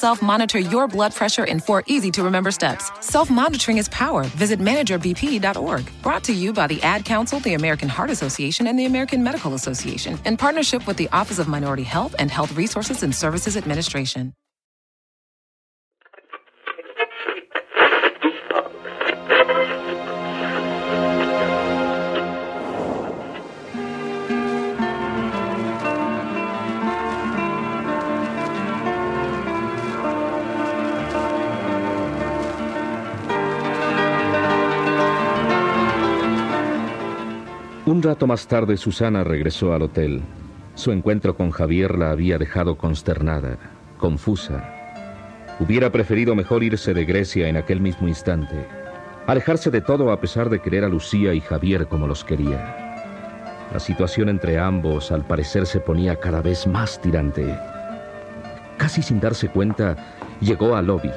Self 0.00 0.22
monitor 0.22 0.58
your 0.58 0.88
blood 0.88 1.14
pressure 1.14 1.44
in 1.44 1.60
four 1.60 1.82
easy 1.86 2.10
to 2.12 2.22
remember 2.22 2.50
steps. 2.50 2.90
Self 3.00 3.28
monitoring 3.28 3.76
is 3.76 3.88
power. 3.90 4.24
Visit 4.24 4.58
managerbp.org. 4.58 6.02
Brought 6.02 6.24
to 6.24 6.32
you 6.32 6.52
by 6.54 6.66
the 6.66 6.82
Ad 6.82 7.04
Council, 7.04 7.38
the 7.40 7.54
American 7.54 7.88
Heart 7.88 8.10
Association, 8.10 8.66
and 8.66 8.78
the 8.78 8.86
American 8.86 9.22
Medical 9.22 9.52
Association 9.52 10.18
in 10.24 10.36
partnership 10.38 10.86
with 10.86 10.96
the 10.96 11.08
Office 11.10 11.38
of 11.38 11.48
Minority 11.48 11.82
Health 11.82 12.14
and 12.18 12.30
Health 12.30 12.56
Resources 12.56 13.02
and 13.02 13.14
Services 13.14 13.56
Administration. 13.58 14.32
Un 37.90 38.04
rato 38.04 38.28
más 38.28 38.46
tarde 38.46 38.76
Susana 38.76 39.24
regresó 39.24 39.74
al 39.74 39.82
hotel. 39.82 40.22
Su 40.76 40.92
encuentro 40.92 41.34
con 41.34 41.50
Javier 41.50 41.98
la 41.98 42.12
había 42.12 42.38
dejado 42.38 42.78
consternada, 42.78 43.58
confusa. 43.98 44.62
Hubiera 45.58 45.90
preferido 45.90 46.36
mejor 46.36 46.62
irse 46.62 46.94
de 46.94 47.04
Grecia 47.04 47.48
en 47.48 47.56
aquel 47.56 47.80
mismo 47.80 48.06
instante, 48.06 48.64
alejarse 49.26 49.72
de 49.72 49.80
todo 49.80 50.12
a 50.12 50.20
pesar 50.20 50.50
de 50.50 50.60
querer 50.60 50.84
a 50.84 50.88
Lucía 50.88 51.34
y 51.34 51.40
Javier 51.40 51.88
como 51.88 52.06
los 52.06 52.22
quería. 52.22 53.66
La 53.72 53.80
situación 53.80 54.28
entre 54.28 54.56
ambos 54.56 55.10
al 55.10 55.26
parecer 55.26 55.66
se 55.66 55.80
ponía 55.80 56.14
cada 56.14 56.42
vez 56.42 56.68
más 56.68 57.00
tirante. 57.00 57.58
Casi 58.76 59.02
sin 59.02 59.18
darse 59.18 59.48
cuenta, 59.48 59.96
llegó 60.40 60.76
al 60.76 60.86
lobby. 60.86 61.10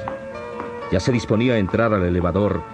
Ya 0.90 0.98
se 0.98 1.12
disponía 1.12 1.54
a 1.54 1.58
entrar 1.58 1.94
al 1.94 2.02
elevador 2.02 2.64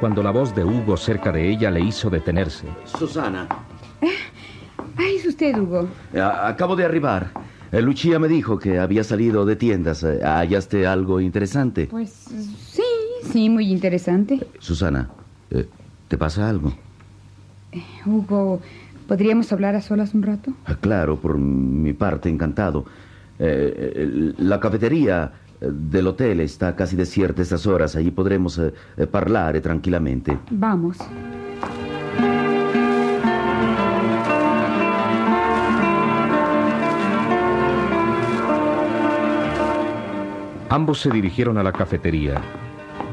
cuando 0.00 0.22
la 0.22 0.30
voz 0.30 0.54
de 0.54 0.64
Hugo 0.64 0.96
cerca 0.96 1.32
de 1.32 1.48
ella 1.48 1.70
le 1.70 1.80
hizo 1.80 2.10
detenerse. 2.10 2.66
Susana, 2.98 3.48
Ay, 4.96 5.16
es 5.16 5.26
usted, 5.26 5.56
Hugo. 5.58 5.88
a- 6.14 6.48
acabo 6.48 6.76
de 6.76 6.84
arribar. 6.84 7.30
Eh, 7.72 7.82
Lucia 7.82 8.18
me 8.18 8.28
dijo 8.28 8.58
que 8.58 8.78
había 8.78 9.02
salido 9.02 9.44
de 9.44 9.56
tiendas. 9.56 10.04
Eh, 10.04 10.20
¿Hallaste 10.22 10.86
algo 10.86 11.20
interesante? 11.20 11.88
Pues 11.90 12.10
sí, 12.10 12.82
sí, 13.32 13.48
muy 13.50 13.72
interesante. 13.72 14.38
Susana, 14.60 15.08
eh, 15.50 15.68
¿te 16.08 16.16
pasa 16.16 16.48
algo? 16.48 16.72
Hugo, 18.06 18.60
¿podríamos 19.08 19.52
hablar 19.52 19.74
a 19.74 19.80
solas 19.80 20.14
un 20.14 20.22
rato? 20.22 20.52
Ah, 20.66 20.76
Claro, 20.80 21.16
por 21.18 21.38
mi 21.38 21.92
parte, 21.92 22.28
encantado. 22.28 22.84
Eh, 23.40 23.92
eh, 23.96 24.32
la 24.38 24.60
cafetería 24.60 25.32
eh, 25.34 25.43
del 25.72 26.06
hotel 26.06 26.40
está 26.40 26.74
casi 26.76 26.96
desierta 26.96 27.42
a 27.42 27.44
estas 27.44 27.66
horas. 27.66 27.96
Allí 27.96 28.10
podremos 28.10 28.58
eh, 28.58 28.72
eh, 28.96 29.06
parlare 29.06 29.60
tranquilamente. 29.60 30.38
Vamos. 30.50 30.98
Ambos 40.70 41.00
se 41.00 41.10
dirigieron 41.10 41.58
a 41.58 41.62
la 41.62 41.72
cafetería. 41.72 42.40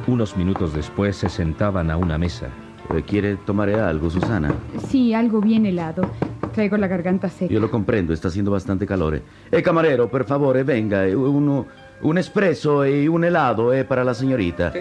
Unos 0.07 0.35
minutos 0.35 0.73
después 0.73 1.15
se 1.15 1.29
sentaban 1.29 1.91
a 1.91 1.97
una 1.97 2.17
mesa. 2.17 2.47
Eh, 2.95 3.03
¿Quiere 3.05 3.35
tomar 3.35 3.69
algo, 3.69 4.09
Susana? 4.09 4.53
Sí, 4.87 5.13
algo 5.13 5.41
bien 5.41 5.65
helado. 5.65 6.09
Traigo 6.53 6.75
la 6.77 6.87
garganta 6.87 7.29
seca. 7.29 7.53
Yo 7.53 7.59
lo 7.59 7.69
comprendo, 7.69 8.13
está 8.13 8.27
haciendo 8.29 8.51
bastante 8.51 8.85
calor. 8.87 9.21
Eh, 9.51 9.61
camarero, 9.61 10.09
per 10.09 10.25
favore, 10.25 10.63
venga. 10.63 11.07
eh, 11.07 11.15
uno- 11.15 11.65
un 12.03 12.17
espresso 12.17 12.85
y 12.85 13.07
un 13.07 13.23
helado 13.23 13.73
eh, 13.73 13.83
para 13.85 14.03
la 14.03 14.13
señorita. 14.13 14.73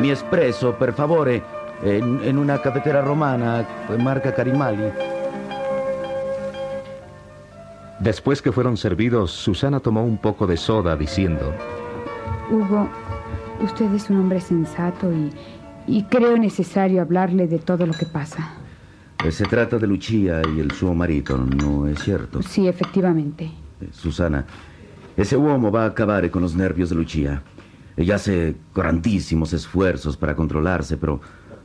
Mi 0.00 0.10
espresso, 0.10 0.74
per 0.74 0.92
favore, 0.92 1.42
en, 1.82 2.20
en 2.22 2.38
una 2.38 2.60
cafetera 2.60 3.02
romana, 3.02 3.64
eh, 3.88 3.96
marca 4.02 4.34
Carimali. 4.34 4.84
Después 8.00 8.40
que 8.40 8.52
fueron 8.52 8.76
servidos, 8.76 9.32
Susana 9.32 9.80
tomó 9.80 10.04
un 10.04 10.18
poco 10.18 10.46
de 10.46 10.56
soda 10.56 10.96
diciendo, 10.96 11.52
Hugo, 12.50 12.88
usted 13.60 13.92
es 13.92 14.08
un 14.08 14.20
hombre 14.20 14.40
sensato 14.40 15.12
y, 15.12 15.32
y 15.88 16.04
creo 16.04 16.36
necesario 16.36 17.02
hablarle 17.02 17.48
de 17.48 17.58
todo 17.58 17.86
lo 17.86 17.92
que 17.92 18.06
pasa. 18.06 18.52
Eh, 19.24 19.32
se 19.32 19.46
trata 19.46 19.78
de 19.78 19.86
Lucia 19.88 20.40
y 20.54 20.60
el 20.60 20.70
suo 20.70 20.94
marito, 20.94 21.36
¿no 21.36 21.88
es 21.88 21.98
cierto? 21.98 22.40
Sí, 22.40 22.68
efectivamente. 22.68 23.46
Eh, 23.80 23.88
Susana, 23.90 24.44
ese 25.18 25.36
uomo 25.36 25.72
va 25.72 25.82
a 25.82 25.86
acabar 25.88 26.30
con 26.30 26.42
los 26.42 26.54
nervios 26.54 26.90
de 26.90 26.94
Lucia. 26.94 27.42
Ella 27.96 28.14
hace 28.14 28.54
grandísimos 28.72 29.52
esfuerzos 29.52 30.16
para 30.16 30.36
controlarse, 30.36 30.96
pero 30.96 31.20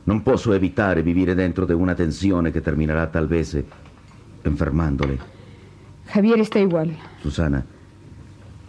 non 0.06 0.22
posso 0.22 0.52
evitare 0.52 1.02
vivere 1.02 1.36
dentro 1.36 1.64
de 1.64 1.72
una 1.72 1.94
tensione 1.94 2.50
che 2.50 2.60
terminerà 2.60 3.06
tal 3.06 3.28
vez 3.28 3.54
eh, 3.54 3.64
enfermándole. 4.42 5.18
Javier 6.06 6.40
está 6.40 6.58
igual. 6.58 6.98
Susana, 7.22 7.64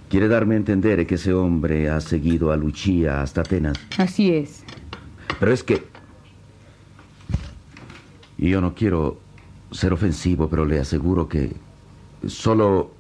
quiere 0.07 0.28
darme 0.28 0.53
a 0.53 0.57
entender 0.57 1.06
que 1.07 1.16
ese 1.16 1.34
hombre 1.34 1.90
ha 1.90 2.00
seguido 2.00 2.52
a 2.52 2.56
Lucia 2.56 3.23
hasta 3.23 3.41
Atenas. 3.41 3.78
Así 3.97 4.31
es. 4.31 4.63
Pero 5.40 5.52
es 5.52 5.63
que... 5.63 5.84
Yo 8.38 8.62
no 8.62 8.75
quiero 8.75 9.17
ser 9.72 9.94
ofensivo, 9.94 10.47
pero 10.47 10.63
le 10.63 10.79
aseguro 10.79 11.28
que 11.28 11.56
solo 12.28 12.95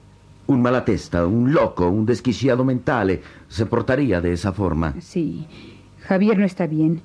un 0.47 0.61
malatesta, 0.61 1.25
un 1.25 1.53
loco, 1.53 1.89
un 1.89 2.05
desquiciado 2.05 2.63
mentale 2.63 3.21
se 3.47 3.65
portaría 3.65 4.21
de 4.21 4.33
esa 4.33 4.51
forma. 4.51 4.93
Sí. 4.99 5.47
Javier 6.07 6.37
no 6.37 6.45
está 6.45 6.67
bien. 6.67 7.01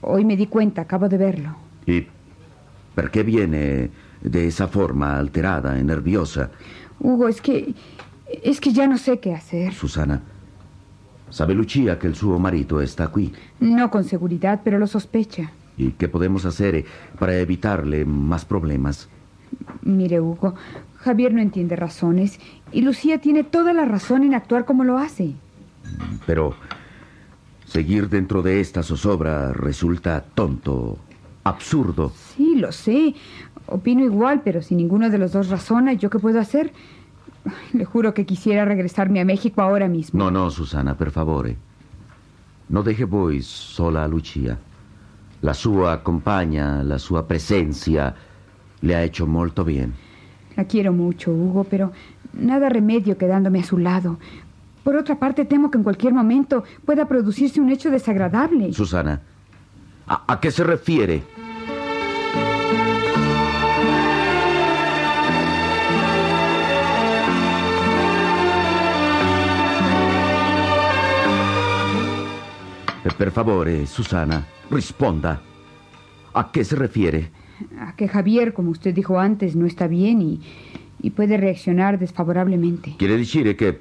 Hoy 0.00 0.24
me 0.24 0.36
di 0.36 0.46
cuenta, 0.46 0.82
acabo 0.82 1.08
de 1.08 1.18
verlo. 1.18 1.56
¿Y 1.86 2.06
por 2.94 3.10
qué 3.10 3.22
viene 3.22 3.90
de 4.22 4.46
esa 4.46 4.66
forma 4.66 5.18
alterada 5.18 5.78
y 5.78 5.84
nerviosa? 5.84 6.50
Hugo, 6.98 7.28
es 7.28 7.40
que. 7.40 7.74
Es 8.42 8.60
que 8.60 8.72
ya 8.72 8.86
no 8.86 8.96
sé 8.96 9.18
qué 9.18 9.34
hacer. 9.34 9.72
Susana, 9.72 10.22
¿sabe 11.30 11.52
Lucia 11.52 11.98
que 11.98 12.06
el 12.06 12.14
suo 12.14 12.38
marito 12.38 12.80
está 12.80 13.04
aquí? 13.04 13.32
No 13.58 13.90
con 13.90 14.04
seguridad, 14.04 14.60
pero 14.62 14.78
lo 14.78 14.86
sospecha. 14.86 15.50
¿Y 15.76 15.92
qué 15.92 16.08
podemos 16.08 16.44
hacer 16.44 16.76
eh, 16.76 16.84
para 17.18 17.36
evitarle 17.38 18.04
más 18.04 18.44
problemas? 18.44 19.08
Mire, 19.82 20.20
Hugo, 20.20 20.54
Javier 21.00 21.32
no 21.32 21.40
entiende 21.40 21.76
razones 21.76 22.38
y 22.72 22.82
Lucía 22.82 23.20
tiene 23.20 23.42
toda 23.42 23.72
la 23.72 23.86
razón 23.86 24.22
en 24.22 24.34
actuar 24.34 24.66
como 24.66 24.84
lo 24.84 24.98
hace. 24.98 25.34
Pero 26.26 26.54
seguir 27.64 28.08
dentro 28.08 28.42
de 28.42 28.60
esta 28.60 28.82
zozobra 28.82 29.52
resulta 29.52 30.22
tonto, 30.34 30.98
absurdo. 31.44 32.12
Sí, 32.36 32.56
lo 32.56 32.70
sé. 32.70 33.14
Opino 33.66 34.04
igual, 34.04 34.42
pero 34.44 34.60
si 34.60 34.74
ninguno 34.74 35.08
de 35.08 35.18
los 35.18 35.32
dos 35.32 35.48
razona, 35.48 35.94
¿yo 35.94 36.10
qué 36.10 36.18
puedo 36.18 36.38
hacer? 36.38 36.72
Le 37.72 37.84
juro 37.86 38.12
que 38.12 38.26
quisiera 38.26 38.66
regresarme 38.66 39.20
a 39.20 39.24
México 39.24 39.62
ahora 39.62 39.88
mismo. 39.88 40.18
No, 40.22 40.30
no, 40.30 40.50
Susana, 40.50 40.96
per 40.96 41.10
favore. 41.10 41.56
No 42.68 42.82
deje 42.82 43.04
voi 43.04 43.40
sola 43.42 44.04
a 44.04 44.08
Lucia. 44.08 44.58
La 45.40 45.54
sua 45.54 46.02
compagna, 46.02 46.82
la 46.84 46.98
sua 46.98 47.26
presencia 47.26 48.14
le 48.82 48.94
ha 48.94 49.02
hecho 49.02 49.26
molto 49.26 49.64
bien. 49.64 49.94
La 50.60 50.66
quiero 50.66 50.92
mucho, 50.92 51.32
Hugo, 51.32 51.64
pero 51.64 51.90
nada 52.34 52.68
remedio 52.68 53.16
quedándome 53.16 53.60
a 53.60 53.64
su 53.64 53.78
lado. 53.78 54.18
Por 54.84 54.94
otra 54.94 55.18
parte, 55.18 55.46
temo 55.46 55.70
que 55.70 55.78
en 55.78 55.84
cualquier 55.84 56.12
momento 56.12 56.64
pueda 56.84 57.08
producirse 57.08 57.62
un 57.62 57.70
hecho 57.70 57.90
desagradable. 57.90 58.70
Susana, 58.74 59.22
¿a, 60.06 60.38
qué 60.38 60.50
se 60.50 60.62
refiere? 60.62 61.22
Eh, 73.02 73.10
Per 73.16 73.30
favore, 73.30 73.86
Susana, 73.86 74.44
risponda. 74.70 75.40
¿A 76.34 76.52
qué 76.52 76.62
se 76.66 76.76
refiere? 76.76 77.39
A 77.78 77.94
que 77.96 78.08
Javier, 78.08 78.52
como 78.52 78.70
usted 78.70 78.94
dijo 78.94 79.18
antes, 79.18 79.56
no 79.56 79.66
está 79.66 79.86
bien 79.86 80.22
y, 80.22 80.40
y 81.00 81.10
puede 81.10 81.36
reaccionar 81.36 81.98
desfavorablemente. 81.98 82.94
Quiere 82.98 83.16
decir 83.16 83.56
que 83.56 83.80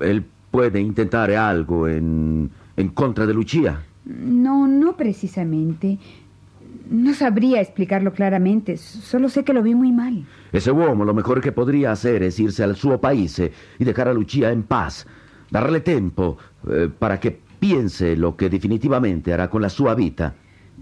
él 0.00 0.24
puede 0.50 0.80
intentar 0.80 1.30
algo 1.30 1.88
en, 1.88 2.50
¿En 2.80 2.88
contra 2.88 3.26
de 3.26 3.34
Lucia? 3.34 3.82
No, 4.06 4.66
no 4.66 4.96
precisamente. 4.96 5.98
No 6.88 7.12
sabría 7.12 7.60
explicarlo 7.60 8.12
claramente, 8.12 8.78
solo 8.78 9.28
sé 9.28 9.44
che 9.44 9.52
lo 9.52 9.62
vi 9.62 9.74
muy 9.74 9.92
mal. 9.92 10.24
Ese 10.50 10.72
uomo 10.72 11.04
lo 11.04 11.12
mejor 11.12 11.42
que 11.42 11.52
podría 11.52 11.92
hacer 11.92 12.22
es 12.22 12.40
irse 12.40 12.64
al 12.64 12.76
suo 12.76 12.98
paese 12.98 13.52
y 13.78 13.84
dejar 13.84 14.08
a 14.08 14.14
Lucia 14.14 14.50
en 14.50 14.62
paz. 14.62 15.06
Darle 15.50 15.80
tempo 15.80 16.38
eh, 16.68 16.88
para 16.98 17.20
que 17.20 17.38
piense 17.58 18.16
lo 18.16 18.34
que 18.34 18.48
definitivamente 18.48 19.32
hará 19.34 19.50
con 19.50 19.60
la 19.60 19.68
sua 19.68 19.94
vita. 19.94 20.34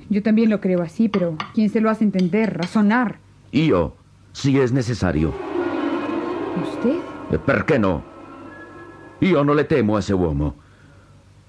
Yo 0.09 0.23
también 0.23 0.50
lo 0.50 0.61
creo 0.61 0.83
así, 0.83 1.09
pero 1.09 1.37
¿quién 1.55 1.69
se 1.69 1.81
lo 1.81 1.91
hace 1.91 2.05
entender, 2.05 2.56
razonar? 2.56 3.19
Io, 3.53 3.95
si 4.33 4.59
es 4.59 4.73
necesario. 4.73 5.33
¿Usted? 6.62 6.97
Eh, 7.31 7.39
Perché 7.39 7.79
no? 7.79 8.03
Io 9.21 9.43
non 9.43 9.56
le 9.56 9.65
temo 9.65 9.97
a 9.97 10.00
ese 10.00 10.15
uomo. 10.15 10.55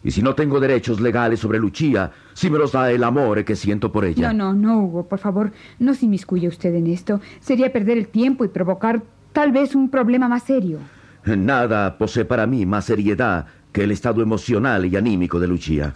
Y 0.04 0.12
si 0.12 0.22
no 0.22 0.34
tengo 0.34 0.60
derechos 0.60 1.00
legales 1.02 1.40
sobre 1.40 1.60
Lucia, 1.60 2.12
si 2.34 2.50
me 2.50 2.58
los 2.58 2.72
da 2.72 2.90
el 2.92 3.04
amor 3.04 3.44
que 3.44 3.56
siento 3.56 3.92
por 3.92 4.06
ella. 4.06 4.32
No, 4.32 4.54
no, 4.54 4.54
no, 4.54 4.80
Hugo, 4.84 5.08
por 5.08 5.20
favor, 5.20 5.52
no 5.78 5.94
se 5.94 6.06
inmiscuya 6.06 6.48
usted 6.48 6.74
en 6.74 6.88
esto. 6.88 7.20
Sería 7.42 7.72
perder 7.72 7.98
el 7.98 8.08
tiempo 8.08 8.46
y 8.46 8.48
provocar 8.48 9.02
tal 9.34 9.52
vez 9.52 9.76
un 9.76 9.90
problema 9.90 10.28
más 10.28 10.44
serio. 10.44 10.80
Nada 11.26 11.98
posee 11.98 12.26
para 12.26 12.48
mí 12.48 12.66
más 12.66 12.86
seriedad 12.86 13.46
que 13.72 13.84
el 13.84 13.92
estado 13.92 14.22
emocional 14.22 14.86
y 14.86 14.96
anímico 14.96 15.40
de 15.40 15.48
Lucia. 15.48 15.94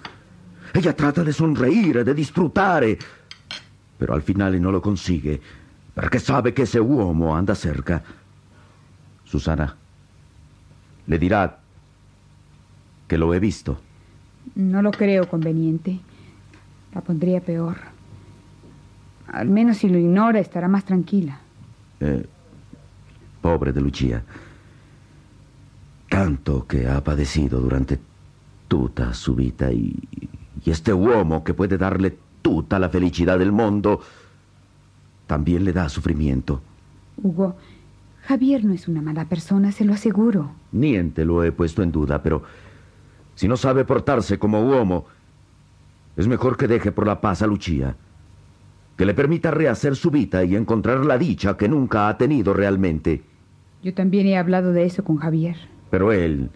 Ella 0.74 0.96
trata 0.96 1.24
de 1.24 1.32
sonreír, 1.32 2.04
de 2.04 2.14
disfrutar, 2.14 2.84
pero 3.98 4.14
al 4.14 4.22
final 4.24 4.60
no 4.62 4.72
lo 4.72 4.82
consigue, 4.82 5.40
porque 5.94 6.20
sabe 6.20 6.54
que 6.54 6.64
ese 6.64 6.82
uomo 6.82 7.36
anda 7.36 7.54
cerca. 7.54 8.04
Susana, 9.24 9.76
le 11.08 11.20
dirá 11.20 11.60
que 13.08 13.18
lo 13.18 13.34
he 13.34 13.40
visto. 13.40 13.80
No 14.56 14.82
lo 14.82 14.92
creo 14.92 15.30
conveniente. 15.30 16.00
La 16.94 17.02
pondría 17.02 17.42
peor. 17.42 17.78
Al 19.28 19.50
menos 19.50 19.78
si 19.78 19.90
lo 19.90 19.98
ignora 19.98 20.40
estará 20.40 20.68
más 20.68 20.86
tranquila. 20.86 21.40
Eh, 22.00 22.26
pobre 23.42 23.72
de 23.72 23.82
Lucia. 23.82 24.24
Tanto 26.10 26.68
que 26.68 26.88
ha 26.88 27.04
padecido 27.04 27.60
durante 27.60 28.00
tutta 28.68 29.14
su 29.14 29.36
vita 29.36 29.72
y, 29.72 29.96
y 30.66 30.72
este 30.72 30.94
uomo 30.94 31.44
que 31.44 31.54
puede 31.54 31.78
darle 31.78 32.18
tutta 32.42 32.80
la 32.80 32.90
felicidad 32.90 33.40
del 33.40 33.52
mundo 33.52 34.02
también 35.28 35.64
le 35.64 35.74
da 35.74 35.90
sufrimiento. 35.90 36.62
Hugo, 37.22 37.56
Javier 38.24 38.64
no 38.64 38.74
es 38.74 38.88
una 38.88 39.02
mala 39.02 39.26
persona, 39.26 39.72
se 39.72 39.86
lo 39.86 39.94
aseguro. 39.94 40.52
Niente 40.72 41.26
lo 41.26 41.44
he 41.44 41.52
puesto 41.52 41.84
en 41.84 41.92
duda, 41.92 42.22
pero 42.22 42.44
si 43.36 43.48
no 43.48 43.58
sabe 43.58 43.86
portarse 43.86 44.38
como 44.38 44.62
uomo, 44.62 45.06
es 46.16 46.28
mejor 46.28 46.58
que 46.58 46.68
deje 46.68 46.92
por 46.92 47.08
la 47.08 47.22
paz 47.22 47.42
a 47.42 47.48
Lucia. 47.48 47.96
Que 48.98 49.06
le 49.06 49.14
permita 49.14 49.50
rehacer 49.50 49.96
su 49.96 50.12
vida 50.12 50.44
y 50.44 50.56
encontrar 50.56 51.06
la 51.06 51.18
dicha 51.18 51.58
que 51.58 51.68
nunca 51.68 52.08
ha 52.08 52.18
tenido 52.18 52.54
realmente. 52.54 53.24
Yo 53.82 53.94
también 53.94 54.28
he 54.28 54.38
hablado 54.38 54.72
de 54.72 54.86
eso 54.86 55.04
con 55.04 55.18
Javier. 55.18 55.58
Pero 55.90 56.12
él 56.12 56.52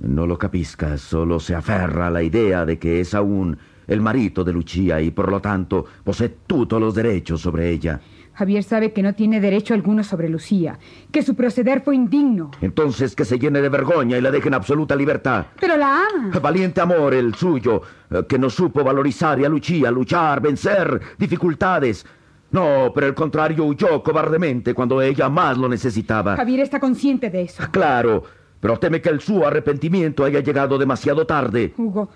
no 0.00 0.26
lo 0.26 0.38
capisca, 0.38 0.96
solo 0.98 1.40
se 1.40 1.54
aferra 1.54 2.06
a 2.06 2.10
la 2.10 2.22
idea 2.22 2.64
de 2.64 2.78
que 2.78 3.00
es 3.00 3.14
aún 3.14 3.58
el 3.86 4.00
marito 4.00 4.44
de 4.44 4.52
Lucia 4.52 5.00
y 5.00 5.10
por 5.10 5.30
lo 5.30 5.40
tanto 5.40 5.84
posee 6.04 6.28
todos 6.46 6.80
los 6.80 6.94
derechos 6.94 7.40
sobre 7.40 7.70
ella. 7.70 8.00
Javier 8.34 8.62
sabe 8.62 8.92
que 8.92 9.02
no 9.02 9.14
tiene 9.14 9.40
derecho 9.40 9.74
alguno 9.74 10.04
sobre 10.04 10.28
Lucía, 10.28 10.78
que 11.10 11.22
su 11.22 11.34
proceder 11.34 11.80
fue 11.80 11.96
indigno. 11.96 12.52
Entonces 12.60 13.16
que 13.16 13.24
se 13.24 13.36
llene 13.36 13.60
de 13.60 13.68
vergüenza 13.68 14.16
y 14.16 14.20
la 14.20 14.30
deje 14.30 14.46
en 14.46 14.54
absoluta 14.54 14.94
libertad. 14.94 15.46
Pero 15.58 15.76
la 15.76 16.04
ama. 16.06 16.38
Valiente 16.38 16.80
amor 16.80 17.14
el 17.14 17.34
suyo, 17.34 17.82
eh, 18.08 18.22
que 18.28 18.38
no 18.38 18.48
supo 18.48 18.84
valorizar 18.84 19.44
a 19.44 19.48
Lucia, 19.48 19.90
luchar, 19.90 20.40
vencer 20.40 21.00
dificultades. 21.18 22.06
No, 22.52 22.92
por 22.94 23.02
el 23.02 23.14
contrario, 23.14 23.64
huyó 23.64 24.02
cobardemente 24.04 24.72
cuando 24.72 25.02
ella 25.02 25.28
más 25.28 25.58
lo 25.58 25.68
necesitaba. 25.68 26.36
Javier 26.36 26.60
está 26.60 26.78
consciente 26.78 27.30
de 27.30 27.42
eso. 27.42 27.64
Claro, 27.72 28.22
pero 28.60 28.78
teme 28.78 29.00
que 29.00 29.08
el 29.08 29.20
su 29.20 29.44
arrepentimiento 29.46 30.24
haya 30.24 30.40
llegado 30.40 30.78
demasiado 30.78 31.26
tarde. 31.26 31.74
Hugo, 31.76 32.08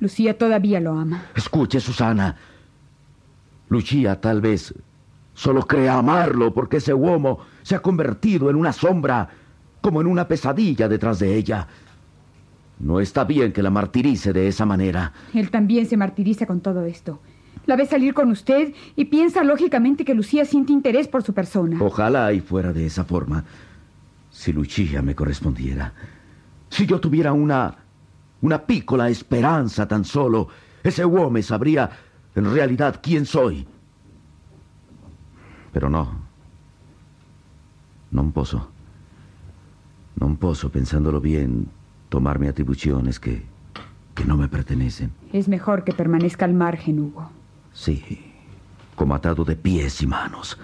Lucía 0.00 0.36
todavía 0.36 0.80
lo 0.80 0.92
ama. 0.92 1.26
Escuche, 1.34 1.80
Susana. 1.80 2.36
Lucia 3.68 4.20
tal 4.20 4.40
vez 4.40 4.74
solo 5.32 5.62
crea 5.66 5.98
amarlo 5.98 6.52
porque 6.52 6.76
ese 6.76 6.94
uomo 6.94 7.40
se 7.62 7.74
ha 7.74 7.80
convertido 7.80 8.50
en 8.50 8.56
una 8.56 8.72
sombra, 8.72 9.28
como 9.80 10.00
en 10.00 10.06
una 10.06 10.28
pesadilla 10.28 10.88
detrás 10.88 11.18
de 11.18 11.34
ella. 11.34 11.66
No 12.78 13.00
está 13.00 13.24
bien 13.24 13.52
que 13.52 13.62
la 13.62 13.70
martirice 13.70 14.32
de 14.32 14.48
esa 14.48 14.66
manera. 14.66 15.12
Él 15.32 15.50
también 15.50 15.86
se 15.86 15.96
martiriza 15.96 16.46
con 16.46 16.60
todo 16.60 16.84
esto. 16.84 17.20
La 17.66 17.76
ve 17.76 17.86
salir 17.86 18.12
con 18.12 18.30
usted 18.30 18.74
y 18.94 19.06
piensa 19.06 19.42
lógicamente 19.42 20.04
que 20.04 20.14
Lucía 20.14 20.44
siente 20.44 20.72
interés 20.72 21.08
por 21.08 21.22
su 21.22 21.32
persona. 21.32 21.78
Ojalá 21.80 22.32
y 22.32 22.40
fuera 22.40 22.72
de 22.72 22.84
esa 22.84 23.04
forma. 23.04 23.44
Si 24.34 24.52
Lucia 24.52 25.00
me 25.00 25.14
correspondiera. 25.14 25.92
Si 26.68 26.86
yo 26.86 26.98
tuviera 26.98 27.32
una. 27.32 27.76
una 28.40 28.58
piccola 28.58 29.08
esperanza 29.08 29.86
tan 29.86 30.04
solo, 30.04 30.48
ese 30.82 31.04
uomo 31.04 31.40
sabría 31.40 31.88
en 32.34 32.52
realidad 32.52 33.00
quién 33.00 33.24
soy. 33.26 33.64
Pero 35.72 35.88
no. 35.88 36.18
Non 38.10 38.32
posso. 38.32 38.68
Non 40.18 40.36
posso, 40.36 40.68
pensándolo 40.68 41.20
bien, 41.20 41.70
tomarme 42.10 42.48
atribuciones 42.48 43.20
que. 43.20 43.46
que 44.14 44.24
no 44.24 44.36
me 44.36 44.48
pertenecen. 44.48 45.12
Es 45.32 45.46
mejor 45.46 45.84
que 45.84 45.92
permanezca 45.92 46.44
al 46.44 46.54
margen, 46.54 46.98
Hugo. 46.98 47.30
Sí, 47.72 48.02
como 48.96 49.14
atado 49.14 49.44
de 49.44 49.54
pies 49.54 50.02
y 50.02 50.06
manos, 50.06 50.58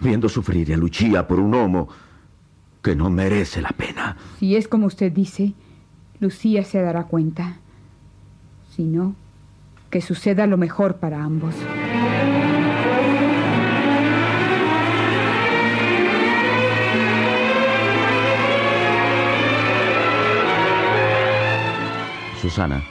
viendo 0.00 0.28
sufrir 0.28 0.72
a 0.72 0.76
Lucia 0.76 1.26
por 1.26 1.40
un 1.40 1.54
homo 1.54 1.88
que 2.82 2.96
no 2.96 3.10
merece 3.10 3.60
la 3.60 3.70
pena. 3.70 4.16
Si 4.38 4.56
es 4.56 4.68
como 4.68 4.86
usted 4.86 5.12
dice, 5.12 5.52
Lucía 6.18 6.64
se 6.64 6.80
dará 6.80 7.04
cuenta. 7.04 7.58
Si 8.74 8.84
no, 8.84 9.14
que 9.90 10.00
suceda 10.00 10.46
lo 10.46 10.56
mejor 10.56 10.96
para 10.96 11.22
ambos. 11.22 11.54
Susana, 22.40 22.82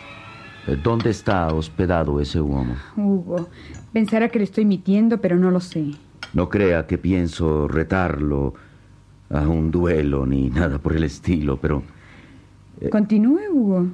eh, 0.68 0.77
¿dónde 0.83 1.09
está 1.09 1.47
hospedado 1.47 2.21
ese 2.21 2.40
uomo? 2.40 2.75
Hugo, 2.95 3.49
pensará 3.92 4.30
que 4.30 4.37
le 4.37 4.44
estoy 4.45 4.64
mintiendo, 4.64 5.19
pero 5.19 5.37
no 5.37 5.49
lo 5.49 5.59
sé. 5.59 5.94
No 6.33 6.49
crea 6.49 6.85
que 6.85 6.99
pienso 6.99 7.68
retarlo 7.68 8.54
a 9.30 9.48
un 9.48 9.69
duelo 9.71 10.26
ni 10.26 10.50
nada 10.50 10.78
por 10.80 10.95
el 10.95 11.04
estilo, 11.04 11.57
pero 11.57 11.83
Continúe, 12.92 13.42
Hugo. 13.52 13.88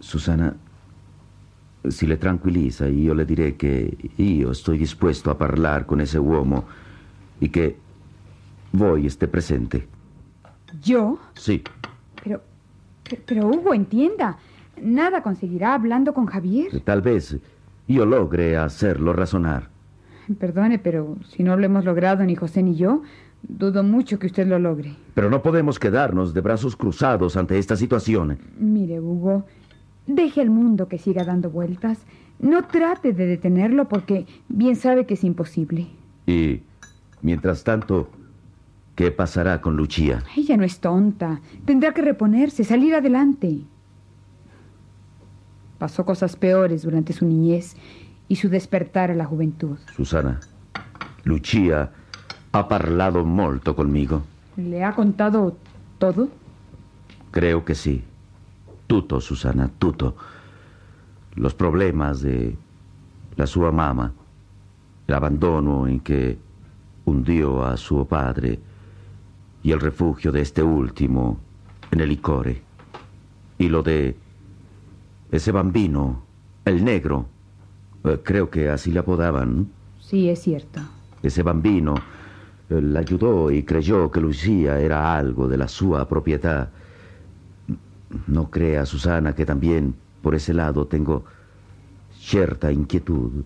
Susana, 0.00 0.54
si 1.88 2.06
le 2.06 2.16
tranquilliza, 2.16 2.88
io 2.88 3.14
le 3.14 3.24
diré 3.24 3.54
che 3.56 3.96
io 4.16 4.50
estoy 4.50 4.76
dispuesto 4.78 5.30
a 5.30 5.38
parlar 5.38 5.86
con 5.86 6.00
ese 6.00 6.18
uomo 6.18 6.64
y 7.40 7.48
que 7.48 7.76
voi 8.72 9.06
esté 9.06 9.28
presente. 9.28 9.86
¿Yo? 10.82 11.18
Sí, 11.34 11.62
Pero, 12.22 12.40
pero, 13.04 13.22
pero, 13.24 13.46
Hugo, 13.48 13.72
entienda. 13.74 14.36
Nada 14.82 15.22
conseguirá 15.22 15.74
hablando 15.74 16.12
con 16.12 16.26
Javier. 16.26 16.80
tal 16.80 17.00
vez 17.00 17.36
io 17.86 18.04
logre 18.04 18.56
hacerlo 18.56 19.12
razonar. 19.12 19.68
Perdone, 20.38 20.78
pero 20.78 21.16
si 21.28 21.42
no 21.42 21.56
lo 21.56 21.64
hemos 21.64 21.84
logrado 21.84 22.24
ni 22.24 22.34
José 22.34 22.62
ni 22.62 22.74
yo, 22.74 23.02
dudo 23.42 23.82
mucho 23.82 24.18
que 24.18 24.26
usted 24.26 24.46
lo 24.46 24.58
logre. 24.58 24.94
Pero 25.14 25.30
no 25.30 25.42
podemos 25.42 25.78
quedarnos 25.78 26.34
de 26.34 26.40
brazos 26.40 26.76
cruzados 26.76 27.36
ante 27.36 27.58
esta 27.58 27.76
situación. 27.76 28.38
Mire, 28.58 29.00
Hugo, 29.00 29.44
deje 30.06 30.40
al 30.40 30.50
mundo 30.50 30.88
que 30.88 30.98
siga 30.98 31.24
dando 31.24 31.50
vueltas. 31.50 31.98
No 32.38 32.64
trate 32.64 33.12
de 33.12 33.26
detenerlo 33.26 33.88
porque 33.88 34.26
bien 34.48 34.76
sabe 34.76 35.06
que 35.06 35.14
es 35.14 35.24
imposible. 35.24 35.86
Y, 36.26 36.62
mientras 37.22 37.64
tanto, 37.64 38.08
¿qué 38.96 39.10
pasará 39.10 39.60
con 39.60 39.76
Lucia? 39.76 40.22
Ella 40.36 40.56
no 40.56 40.64
es 40.64 40.80
tonta. 40.80 41.40
Tendrá 41.64 41.92
que 41.92 42.02
reponerse, 42.02 42.64
salir 42.64 42.94
adelante. 42.94 43.60
Pasó 45.78 46.04
cosas 46.04 46.36
peores 46.36 46.82
durante 46.82 47.12
su 47.12 47.26
niñez 47.26 47.76
y 48.28 48.36
su 48.36 48.48
despertar 48.48 49.10
a 49.10 49.14
la 49.14 49.24
juventud. 49.24 49.76
Susana, 49.94 50.40
Lucia 51.24 51.90
ha 52.52 52.68
parlato 52.68 53.24
molto 53.24 53.74
conmigo. 53.74 54.22
¿Le 54.56 54.84
ha 54.84 54.94
contado 54.94 55.56
todo? 55.98 56.28
Creo 57.30 57.64
que 57.64 57.74
sí. 57.74 58.02
Tutto, 58.86 59.20
Susana, 59.20 59.70
tutto. 59.78 60.16
Los 61.34 61.54
problemas 61.54 62.20
de 62.20 62.56
la 63.36 63.46
sua 63.46 63.72
mamma, 63.72 64.12
el 65.06 65.14
abandono 65.14 65.86
en 65.88 66.00
que 66.00 66.38
hundió 67.04 67.64
a 67.64 67.76
suo 67.76 68.04
padre 68.04 68.60
y 69.62 69.72
el 69.72 69.80
refugio 69.80 70.30
de 70.30 70.42
este 70.42 70.62
último 70.62 71.38
en 71.90 72.00
el 72.00 72.08
licore. 72.08 72.62
Y 73.58 73.68
lo 73.68 73.82
de 73.82 74.16
Ese 75.32 75.50
bambino, 75.50 76.22
el 76.64 76.84
negro, 76.84 77.26
creo 78.22 78.50
que 78.50 78.68
así 78.68 78.92
le 78.92 79.00
apodaban. 79.00 79.68
Sí, 79.98 80.28
es 80.28 80.42
cierto. 80.42 80.80
Ese 81.22 81.42
bambino 81.42 81.94
eh, 82.68 82.80
la 82.80 83.00
ayudó 83.00 83.50
y 83.50 83.62
creyó 83.62 84.10
que 84.10 84.20
Lucía 84.20 84.78
era 84.78 85.16
algo 85.16 85.48
de 85.48 85.56
la 85.56 85.68
sua 85.68 86.06
propiedad. 86.06 86.68
No 88.26 88.50
crea, 88.50 88.84
Susana, 88.86 89.34
que 89.34 89.46
también 89.46 89.94
por 90.22 90.34
ese 90.34 90.52
lado 90.54 90.86
tengo 90.86 91.24
cierta 92.12 92.70
inquietud, 92.70 93.44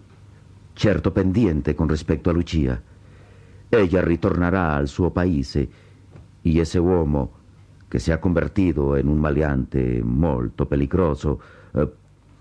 cierto 0.76 1.12
pendiente 1.12 1.74
con 1.74 1.88
respecto 1.88 2.30
a 2.30 2.32
Lucia. 2.32 2.80
Ella 3.70 4.02
ritornerà 4.02 4.76
al 4.76 4.88
suo 4.88 5.10
paese 5.10 5.68
y 6.42 6.58
ese 6.58 6.78
uomo 6.78 7.32
che 7.88 7.98
si 7.98 8.10
è 8.10 8.18
convertito 8.18 8.96
in 8.96 9.08
un 9.08 9.18
maleante 9.18 10.02
molto 10.02 10.66
peligroso 10.66 11.40
eh, 11.74 11.88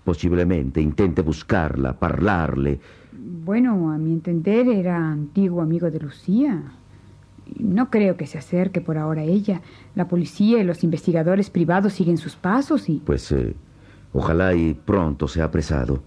posiblemente 0.08 0.80
intente 0.80 1.20
buscarla, 1.20 1.92
parlarle. 1.92 2.80
Bueno, 3.12 3.92
a 3.92 3.98
mi 3.98 4.12
entender 4.12 4.66
era 4.66 4.96
antiguo 4.96 5.60
amigo 5.60 5.90
de 5.90 6.00
Lucía. 6.00 6.62
No 7.58 7.90
creo 7.90 8.16
que 8.16 8.26
se 8.26 8.38
acerque 8.38 8.80
por 8.80 8.96
ahora 8.96 9.20
a 9.20 9.24
ella. 9.24 9.60
La 9.94 10.08
policía 10.08 10.60
y 10.60 10.64
los 10.64 10.82
investigadores 10.82 11.50
privados 11.50 11.92
siguen 11.92 12.16
sus 12.16 12.36
pasos 12.36 12.88
y... 12.88 13.02
Pues 13.04 13.30
eh, 13.32 13.54
ojalá 14.14 14.54
y 14.54 14.72
pronto 14.72 15.28
sea 15.28 15.44
apresado. 15.44 16.02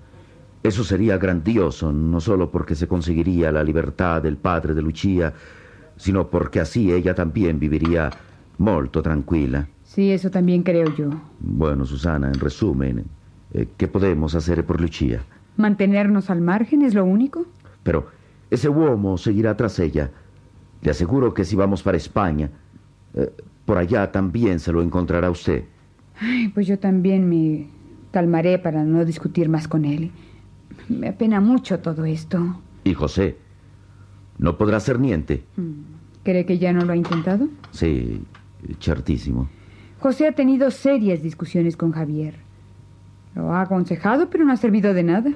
Eso 0.63 0.83
sería 0.83 1.19
grandioso, 1.19 1.91
no 1.91 2.19
solo 2.19 2.49
porque 2.49 2.73
se 2.73 2.87
conseguiría 2.87 3.51
la 3.51 3.63
libertad 3.63 4.23
del 4.23 4.37
padre 4.37 4.73
de 4.73 4.81
Lucia, 4.81 5.31
sino 5.95 6.27
porque 6.27 6.59
así 6.59 6.91
ella 6.91 7.13
también 7.13 7.59
viviría 7.59 8.09
molto 8.57 9.03
tranquila. 9.03 9.67
Sí, 9.83 10.09
eso 10.09 10.31
también 10.31 10.63
creo 10.63 10.91
yo. 10.95 11.09
Bueno, 11.39 11.85
Susana, 11.85 12.29
en 12.29 12.39
resumen, 12.39 13.05
eh, 13.53 13.67
¿qué 13.77 13.87
podemos 13.87 14.35
hacer 14.35 14.65
por 14.65 14.79
Lucia? 14.79 15.21
Mantenernos 15.57 16.29
al 16.29 16.41
margen 16.41 16.81
es 16.81 16.93
lo 16.93 17.05
único. 17.05 17.45
Pero 17.83 18.07
ese 18.49 18.69
uomo 18.69 19.17
seguirá 19.17 19.55
tras 19.57 19.79
ella. 19.79 20.11
Le 20.81 20.91
aseguro 20.91 21.33
que 21.33 21.45
si 21.45 21.55
vamos 21.55 21.83
para 21.83 21.97
España, 21.97 22.49
eh, 23.13 23.31
por 23.65 23.77
allá 23.77 24.11
también 24.11 24.59
se 24.59 24.71
lo 24.71 24.81
encontrará 24.81 25.29
usted. 25.29 25.65
Ay, 26.19 26.49
pues 26.49 26.67
yo 26.67 26.79
también 26.79 27.27
me 27.27 27.67
calmaré 28.11 28.59
para 28.59 28.83
no 28.83 29.05
discutir 29.05 29.49
más 29.49 29.67
con 29.67 29.85
él. 29.85 30.11
Me 30.89 31.09
apena 31.09 31.41
mucho 31.41 31.79
todo 31.79 32.05
esto. 32.05 32.61
¿Y 32.83 32.93
José? 32.93 33.37
¿No 34.37 34.57
podrá 34.57 34.79
ser 34.79 34.99
niente? 34.99 35.43
¿Cree 36.23 36.45
que 36.45 36.57
ya 36.57 36.73
no 36.73 36.85
lo 36.85 36.93
ha 36.93 36.95
intentado? 36.95 37.47
Sí, 37.71 38.23
certísimo. 38.79 39.49
José 39.99 40.27
ha 40.27 40.31
tenido 40.31 40.71
serias 40.71 41.21
discusiones 41.21 41.77
con 41.77 41.91
Javier. 41.91 42.35
Lo 43.35 43.53
ha 43.53 43.61
aconsejado, 43.61 44.29
pero 44.29 44.43
no 44.45 44.53
ha 44.53 44.57
servido 44.57 44.93
de 44.93 45.03
nada. 45.03 45.31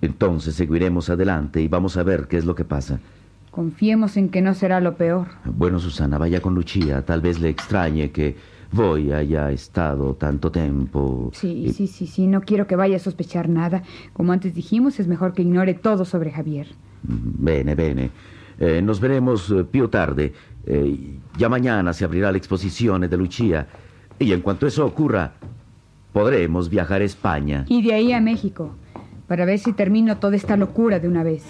Entonces 0.00 0.54
seguiremos 0.54 1.10
adelante 1.10 1.60
y 1.60 1.68
vamos 1.68 1.96
a 1.96 2.02
ver 2.02 2.28
qué 2.28 2.36
es 2.36 2.44
lo 2.44 2.54
que 2.54 2.64
pasa. 2.64 3.00
Confiemos 3.50 4.16
en 4.16 4.28
que 4.28 4.40
no 4.40 4.54
será 4.54 4.80
lo 4.80 4.96
peor. 4.96 5.26
Bueno, 5.44 5.80
Susana, 5.80 6.18
vaya 6.18 6.40
con 6.40 6.54
Lucía. 6.54 7.04
Tal 7.04 7.20
vez 7.20 7.40
le 7.40 7.48
extrañe 7.48 8.10
que 8.10 8.36
voy 8.70 9.12
haya 9.12 9.50
estado 9.50 10.14
tanto 10.14 10.52
tiempo. 10.52 11.30
Sí, 11.34 11.72
sí, 11.74 11.86
sí, 11.86 12.06
sí. 12.06 12.26
No 12.26 12.42
quiero 12.42 12.66
que 12.66 12.76
vaya 12.76 12.96
a 12.96 13.00
sospechar 13.00 13.48
nada. 13.48 13.82
Como 14.12 14.32
antes 14.32 14.54
dijimos, 14.54 15.00
es 15.00 15.08
mejor 15.08 15.32
que 15.32 15.42
ignore 15.42 15.74
todo 15.74 16.04
sobre 16.04 16.30
Javier. 16.30 16.68
Bene, 17.02 17.74
bene. 17.74 18.10
Eh, 18.60 18.82
nos 18.82 19.00
veremos 19.00 19.50
eh, 19.50 19.64
più 19.64 19.88
tarde. 19.88 20.32
Eh, 20.66 21.18
ya 21.36 21.48
mañana 21.48 21.92
se 21.92 22.04
abrirá 22.04 22.30
la 22.30 22.38
exposición 22.38 23.08
de 23.08 23.16
Lucía. 23.16 23.66
Y 24.18 24.32
en 24.32 24.40
cuanto 24.40 24.66
eso 24.66 24.84
ocurra, 24.84 25.32
podremos 26.12 26.68
viajar 26.68 27.02
a 27.02 27.04
España. 27.04 27.64
Y 27.68 27.82
de 27.82 27.94
ahí 27.94 28.12
a 28.12 28.20
México, 28.20 28.74
para 29.26 29.44
ver 29.44 29.58
si 29.58 29.72
termino 29.72 30.18
toda 30.18 30.36
esta 30.36 30.56
locura 30.56 30.98
de 30.98 31.08
una 31.08 31.22
vez. 31.22 31.44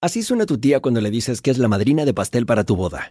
Así 0.00 0.22
suena 0.22 0.44
tu 0.44 0.58
tía 0.58 0.80
cuando 0.80 1.00
le 1.00 1.10
dices 1.10 1.40
que 1.40 1.50
es 1.50 1.56
la 1.56 1.66
madrina 1.66 2.04
de 2.04 2.12
pastel 2.12 2.44
para 2.44 2.64
tu 2.64 2.76
boda. 2.76 3.10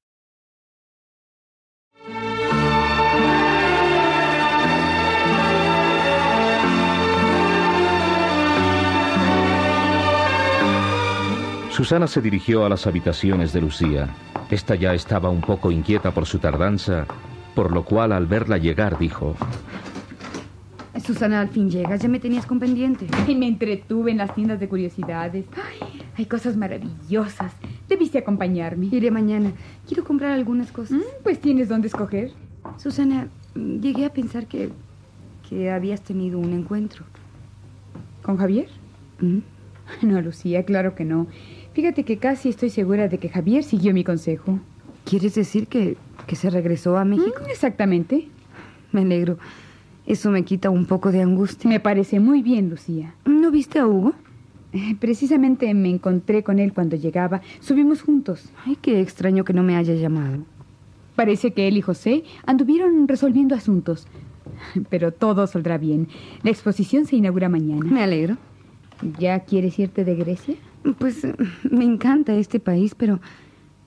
Susana 11.71 12.05
se 12.05 12.21
dirigió 12.21 12.65
a 12.65 12.69
las 12.69 12.85
habitaciones 12.85 13.53
de 13.53 13.61
Lucía. 13.61 14.09
Esta 14.49 14.75
ya 14.75 14.93
estaba 14.93 15.29
un 15.29 15.39
poco 15.39 15.71
inquieta 15.71 16.11
por 16.11 16.25
su 16.25 16.37
tardanza, 16.37 17.05
por 17.55 17.71
lo 17.71 17.85
cual 17.85 18.11
al 18.11 18.27
verla 18.27 18.57
llegar 18.57 18.99
dijo... 18.99 19.35
Susana, 21.01 21.39
al 21.39 21.47
fin 21.47 21.69
llegas. 21.69 22.01
Ya 22.01 22.09
me 22.09 22.19
tenías 22.19 22.45
con 22.45 22.59
pendiente. 22.59 23.07
Y 23.27 23.35
me 23.35 23.47
entretuve 23.47 24.11
en 24.11 24.17
las 24.17 24.35
tiendas 24.35 24.59
de 24.59 24.67
curiosidades. 24.67 25.45
Ay, 25.55 26.03
hay 26.17 26.25
cosas 26.25 26.57
maravillosas. 26.57 27.53
Debiste 27.87 28.17
acompañarme. 28.17 28.87
Iré 28.91 29.09
mañana. 29.09 29.53
Quiero 29.87 30.03
comprar 30.03 30.33
algunas 30.33 30.71
cosas. 30.71 30.97
Mm, 30.97 31.23
pues 31.23 31.39
tienes 31.39 31.69
dónde 31.69 31.87
escoger. 31.87 32.31
Susana, 32.77 33.29
llegué 33.55 34.05
a 34.05 34.13
pensar 34.13 34.45
que, 34.45 34.69
que 35.49 35.71
habías 35.71 36.01
tenido 36.01 36.37
un 36.37 36.51
encuentro. 36.53 37.05
¿Con 38.21 38.37
Javier? 38.37 38.67
¿Mm? 39.21 39.39
No, 40.01 40.21
Lucía, 40.21 40.63
claro 40.63 40.95
que 40.95 41.05
no. 41.05 41.27
Fíjate 41.73 42.03
que 42.03 42.17
casi 42.17 42.49
estoy 42.49 42.69
segura 42.69 43.07
de 43.07 43.17
que 43.17 43.29
Javier 43.29 43.63
siguió 43.63 43.93
mi 43.93 44.03
consejo. 44.03 44.59
¿Quieres 45.05 45.35
decir 45.35 45.67
que, 45.67 45.97
que 46.27 46.35
se 46.35 46.49
regresó 46.49 46.97
a 46.97 47.05
México? 47.05 47.41
Mm, 47.45 47.49
exactamente. 47.49 48.27
Me 48.91 49.01
alegro. 49.01 49.37
Eso 50.05 50.31
me 50.31 50.43
quita 50.43 50.69
un 50.69 50.85
poco 50.85 51.11
de 51.11 51.21
angustia. 51.21 51.69
Me 51.69 51.79
parece 51.79 52.19
muy 52.19 52.41
bien, 52.41 52.69
Lucía. 52.69 53.15
¿No 53.25 53.51
viste 53.51 53.79
a 53.79 53.87
Hugo? 53.87 54.13
Eh, 54.73 54.95
Precisamente 54.99 55.73
me 55.73 55.89
encontré 55.89 56.43
con 56.43 56.59
él 56.59 56.73
cuando 56.73 56.95
llegaba. 56.97 57.41
Subimos 57.61 58.01
juntos. 58.01 58.49
Ay, 58.65 58.77
qué 58.81 58.99
extraño 58.99 59.43
que 59.45 59.53
no 59.53 59.63
me 59.63 59.75
haya 59.75 59.93
llamado. 59.93 60.39
Parece 61.15 61.51
que 61.51 61.67
él 61.67 61.77
y 61.77 61.81
José 61.81 62.23
anduvieron 62.45 63.07
resolviendo 63.07 63.55
asuntos. 63.55 64.07
Pero 64.89 65.11
todo 65.13 65.47
saldrá 65.47 65.77
bien. 65.77 66.07
La 66.43 66.51
exposición 66.51 67.05
se 67.05 67.15
inaugura 67.15 67.47
mañana. 67.47 67.85
Me 67.85 68.03
alegro. 68.03 68.37
¿Ya 69.19 69.39
quieres 69.41 69.77
irte 69.79 70.03
de 70.03 70.15
Grecia? 70.15 70.55
Pues 70.97 71.27
me 71.69 71.85
encanta 71.85 72.33
este 72.33 72.59
país, 72.59 72.95
pero 72.95 73.19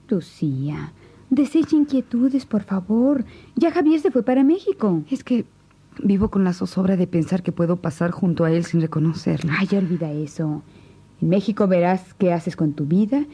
Lucía, 0.07 0.93
desecha 1.29 1.75
inquietudes, 1.75 2.45
por 2.45 2.63
favor. 2.63 3.25
Ya 3.55 3.71
Javier 3.71 3.99
se 3.99 4.11
fue 4.11 4.23
para 4.23 4.43
México. 4.43 5.03
es 5.09 5.23
que 5.23 5.45
vivo 6.03 6.29
con 6.29 6.43
la 6.43 6.53
zozobra 6.53 6.97
de 6.97 7.07
pensar 7.07 7.43
que 7.43 7.51
puedo 7.51 7.77
pasar 7.77 8.11
junto 8.11 8.43
a 8.43 8.51
él 8.51 8.65
sin 8.65 8.81
reconocerlo. 8.81 9.51
Ay, 9.57 9.67
olvida 9.77 10.11
eso. 10.11 10.63
En 11.21 11.29
México 11.29 11.67
verás 11.67 12.13
qué 12.15 12.33
haces 12.33 12.55
con 12.55 12.73
tu 12.73 12.85
vida, 12.85 13.25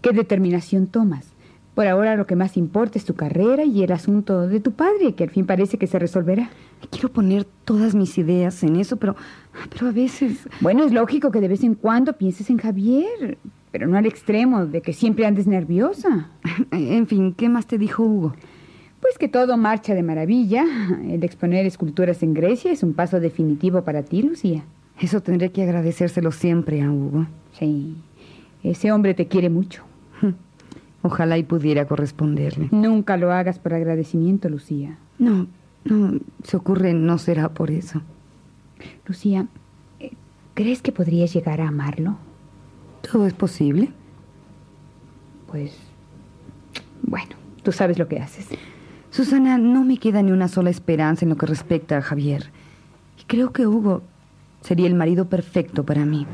qué 0.00 0.12
determinación 0.12 0.86
tomas. 0.86 1.35
Por 1.76 1.86
ahora 1.86 2.16
lo 2.16 2.26
que 2.26 2.36
más 2.36 2.56
importa 2.56 2.98
es 2.98 3.04
tu 3.04 3.12
carrera 3.12 3.62
y 3.64 3.82
el 3.82 3.92
asunto 3.92 4.48
de 4.48 4.60
tu 4.60 4.72
padre, 4.72 5.12
que 5.12 5.24
al 5.24 5.28
fin 5.28 5.44
parece 5.44 5.76
que 5.76 5.86
se 5.86 5.98
resolverá. 5.98 6.48
Quiero 6.90 7.10
poner 7.10 7.44
todas 7.66 7.94
mis 7.94 8.16
ideas 8.16 8.62
en 8.62 8.76
eso, 8.76 8.96
pero, 8.96 9.14
pero 9.68 9.88
a 9.88 9.92
veces... 9.92 10.48
Bueno, 10.62 10.84
es 10.84 10.92
lógico 10.92 11.30
que 11.30 11.42
de 11.42 11.48
vez 11.48 11.62
en 11.64 11.74
cuando 11.74 12.14
pienses 12.14 12.48
en 12.48 12.56
Javier, 12.56 13.36
pero 13.72 13.86
no 13.86 13.98
al 13.98 14.06
extremo 14.06 14.64
de 14.64 14.80
que 14.80 14.94
siempre 14.94 15.26
andes 15.26 15.46
nerviosa. 15.46 16.30
En 16.70 17.06
fin, 17.06 17.34
¿qué 17.34 17.50
más 17.50 17.66
te 17.66 17.76
dijo 17.76 18.04
Hugo? 18.04 18.34
Pues 19.02 19.18
que 19.18 19.28
todo 19.28 19.58
marcha 19.58 19.94
de 19.94 20.02
maravilla. 20.02 20.64
El 21.06 21.22
exponer 21.24 21.66
esculturas 21.66 22.22
en 22.22 22.32
Grecia 22.32 22.72
es 22.72 22.82
un 22.82 22.94
paso 22.94 23.20
definitivo 23.20 23.82
para 23.82 24.02
ti, 24.02 24.22
Lucía. 24.22 24.64
Eso 24.98 25.20
tendré 25.20 25.52
que 25.52 25.62
agradecérselo 25.62 26.32
siempre 26.32 26.80
a 26.80 26.90
Hugo. 26.90 27.26
Sí, 27.52 27.96
ese 28.62 28.92
hombre 28.92 29.12
te 29.12 29.28
quiere 29.28 29.50
mucho. 29.50 29.84
Ojalá 31.06 31.38
y 31.38 31.44
pudiera 31.44 31.86
corresponderle. 31.86 32.68
Nunca 32.72 33.16
lo 33.16 33.32
hagas 33.32 33.60
por 33.60 33.74
agradecimiento, 33.74 34.48
Lucía. 34.48 34.98
No, 35.20 35.46
no, 35.84 36.18
se 36.42 36.56
ocurre 36.56 36.94
no 36.94 37.16
será 37.18 37.48
por 37.50 37.70
eso. 37.70 38.02
Lucía, 39.06 39.46
eh, 40.00 40.10
¿crees 40.54 40.82
que 40.82 40.90
podrías 40.90 41.32
llegar 41.32 41.60
a 41.60 41.68
amarlo? 41.68 42.16
¿Todo 43.08 43.24
es 43.28 43.34
posible? 43.34 43.92
Pues, 45.46 45.78
bueno, 47.02 47.36
tú 47.62 47.70
sabes 47.70 48.00
lo 48.00 48.08
que 48.08 48.18
haces. 48.18 48.48
Susana, 49.10 49.58
no 49.58 49.84
me 49.84 49.98
queda 49.98 50.22
ni 50.22 50.32
una 50.32 50.48
sola 50.48 50.70
esperanza 50.70 51.24
en 51.24 51.28
lo 51.28 51.36
que 51.36 51.46
respecta 51.46 51.98
a 51.98 52.02
Javier. 52.02 52.50
Y 53.20 53.24
creo 53.26 53.52
que 53.52 53.68
Hugo 53.68 54.02
sería 54.60 54.88
el 54.88 54.96
marido 54.96 55.28
perfecto 55.28 55.84
para 55.86 56.04
mí. 56.04 56.26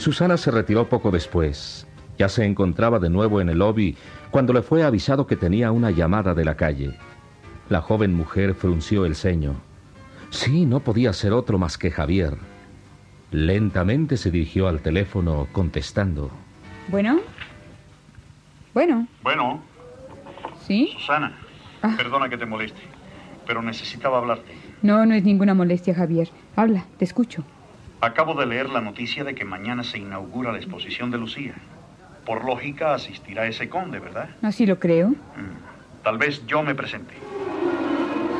Susana 0.00 0.38
se 0.38 0.50
retiró 0.50 0.88
poco 0.88 1.10
después. 1.10 1.86
Ya 2.18 2.30
se 2.30 2.44
encontraba 2.46 2.98
de 2.98 3.10
nuevo 3.10 3.40
en 3.42 3.50
el 3.50 3.58
lobby 3.58 3.96
cuando 4.30 4.54
le 4.54 4.62
fue 4.62 4.82
avisado 4.82 5.26
que 5.26 5.36
tenía 5.36 5.72
una 5.72 5.90
llamada 5.90 6.34
de 6.34 6.44
la 6.44 6.54
calle. 6.56 6.96
La 7.68 7.82
joven 7.82 8.14
mujer 8.14 8.54
frunció 8.54 9.04
el 9.04 9.14
ceño. 9.14 9.56
Sí, 10.30 10.64
no 10.64 10.80
podía 10.80 11.12
ser 11.12 11.32
otro 11.34 11.58
más 11.58 11.76
que 11.76 11.90
Javier. 11.90 12.38
Lentamente 13.30 14.16
se 14.16 14.30
dirigió 14.30 14.68
al 14.68 14.80
teléfono 14.80 15.48
contestando. 15.52 16.30
Bueno. 16.88 17.20
Bueno. 18.72 19.06
Bueno, 19.22 19.60
¿Sí? 20.66 20.94
Susana, 20.98 21.36
Ah. 21.82 21.94
perdona 21.96 22.28
que 22.28 22.36
te 22.38 22.46
moleste, 22.46 22.80
pero 23.46 23.60
necesitaba 23.62 24.18
hablarte. 24.18 24.52
No, 24.82 25.04
no 25.04 25.14
es 25.14 25.24
ninguna 25.24 25.52
molestia, 25.54 25.94
Javier. 25.94 26.30
Habla, 26.56 26.84
te 26.98 27.04
escucho. 27.04 27.44
Acabo 28.00 28.34
de 28.34 28.46
leer 28.46 28.70
la 28.70 28.80
noticia 28.80 29.24
de 29.24 29.34
que 29.34 29.44
mañana 29.44 29.84
se 29.84 29.98
inaugura 29.98 30.52
la 30.52 30.58
exposición 30.58 31.10
de 31.10 31.18
Lucía. 31.18 31.54
Por 32.24 32.44
lógica 32.44 32.94
asistirá 32.94 33.46
ese 33.46 33.68
conde, 33.68 33.98
¿verdad? 33.98 34.30
Así 34.42 34.64
lo 34.64 34.78
creo. 34.78 35.14
Tal 36.02 36.16
vez 36.16 36.46
yo 36.46 36.62
me 36.62 36.74
presente. 36.74 37.14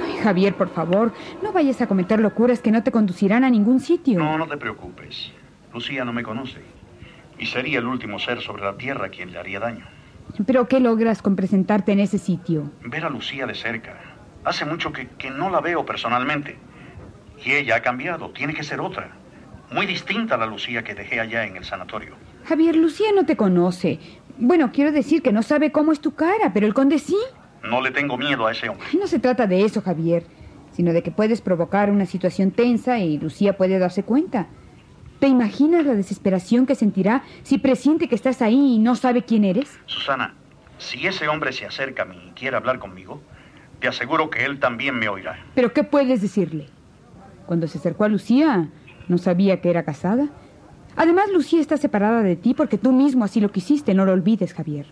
Ay, 0.07 0.17
Javier, 0.23 0.55
por 0.55 0.71
favor, 0.71 1.13
no 1.43 1.53
vayas 1.53 1.81
a 1.83 1.87
cometer 1.87 2.21
locuras 2.21 2.61
que 2.61 2.71
no 2.71 2.83
te 2.83 2.91
conducirán 2.91 3.45
a 3.45 3.51
ningún 3.51 3.81
sitio. 3.81 4.19
No, 4.19 4.39
no 4.39 4.47
te 4.47 4.57
preocupes. 4.57 5.31
Lucía 5.75 6.05
no 6.05 6.13
me 6.13 6.23
conoce. 6.23 6.61
Y 7.39 7.47
sería 7.47 7.81
el 7.81 7.87
último 7.87 8.19
ser 8.19 8.41
sobre 8.41 8.63
la 8.65 8.77
tierra 8.77 9.11
quien 9.11 9.33
le 9.33 9.39
haría 9.39 9.61
daño. 9.61 9.87
Pero 10.47 10.69
¿qué 10.69 10.81
logras 10.81 11.21
con 11.21 11.37
presentarte 11.37 11.93
en 11.93 12.01
ese 12.01 12.19
sitio? 12.19 12.71
Ver 12.83 13.05
a 13.05 13.11
Lucía 13.11 13.47
de 13.47 13.55
cerca. 13.55 13.95
Hace 14.45 14.65
mucho 14.65 14.93
que, 14.93 15.09
que 15.19 15.31
no 15.31 15.51
la 15.51 15.61
veo 15.61 15.85
personalmente. 15.85 16.57
Y 17.45 17.53
ella 17.53 17.77
ha 17.77 17.83
cambiado. 17.83 18.31
Tiene 18.31 18.55
que 18.55 18.63
ser 18.63 18.81
otra. 18.81 19.11
Muy 19.73 19.87
distinta 19.87 20.35
a 20.35 20.39
la 20.39 20.47
Lucía 20.47 20.83
que 20.83 20.95
dejé 20.95 21.21
allá 21.21 21.45
en 21.45 21.57
el 21.57 21.65
sanatorio. 21.65 22.15
Javier, 22.45 22.75
Lucía 22.77 23.09
no 23.15 23.25
te 23.25 23.37
conoce. 23.37 24.01
Bueno, 24.39 24.73
quiero 24.73 24.91
decir 24.91 25.23
que 25.23 25.33
no 25.33 25.43
sabe 25.43 25.71
cómo 25.71 25.93
es 25.93 26.01
tu 26.01 26.15
cara, 26.15 26.53
pero 26.53 26.67
el 26.67 26.75
conde 26.75 26.99
sí. 26.99 27.17
No 27.63 27.81
le 27.81 27.91
tengo 27.91 28.17
miedo 28.17 28.47
a 28.47 28.53
ese 28.53 28.69
hombre. 28.69 28.87
No 28.99 29.07
se 29.07 29.19
trata 29.19 29.47
de 29.47 29.65
eso, 29.65 29.83
Javier, 29.83 30.25
sino 30.73 30.93
de 30.93 31.03
que 31.03 31.11
puedes 31.11 31.41
provocar 31.41 31.91
una 31.91 32.07
situación 32.07 32.51
tensa 32.51 32.99
y 32.99 33.19
Lucía 33.19 33.57
puede 33.57 33.79
darse 33.79 34.03
cuenta. 34.03 34.49
¿Te 35.21 35.29
imaginas 35.29 35.85
la 35.85 35.95
desesperación 35.95 36.67
que 36.67 36.75
sentirá 36.75 37.23
si 37.43 37.59
presiente 37.59 38.09
que 38.09 38.15
estás 38.15 38.41
ahí 38.41 38.75
y 38.75 38.79
no 38.79 38.97
sabe 38.97 39.23
quién 39.23 39.45
eres? 39.45 39.79
Susana, 39.87 40.35
si 40.79 41.07
ese 41.07 41.29
hombre 41.29 41.53
se 41.53 41.67
acerca 41.67 42.03
a 42.03 42.07
mí 42.07 42.17
y 42.29 42.31
quiere 42.33 42.57
hablar 42.57 42.79
conmigo, 42.79 43.21
te 43.79 43.89
aseguro 43.89 44.31
que 44.31 44.45
él 44.45 44.59
también 44.59 44.99
me 44.99 45.09
oirá. 45.09 45.39
¿Pero 45.55 45.75
qué 45.75 45.85
puedes 45.85 46.23
decirle? 46.23 46.69
Cuando 47.45 47.67
se 47.69 47.79
acercó 47.79 48.05
a 48.05 48.09
Lucía, 48.09 48.69
no 49.11 49.19
sabía 49.19 49.61
que 49.61 49.69
era 49.69 49.83
casada. 49.83 50.29
Además, 50.97 51.27
Lucía 51.33 51.61
está 51.61 51.77
separada 51.77 52.23
de 52.23 52.37
ti 52.37 52.55
porque 52.55 52.79
tú 52.79 52.93
mismo 52.93 53.25
así 53.25 53.41
lo 53.41 53.51
quisiste, 53.51 53.93
no 53.93 54.05
lo 54.05 54.13
olvides, 54.13 54.55
Javier. 54.55 54.87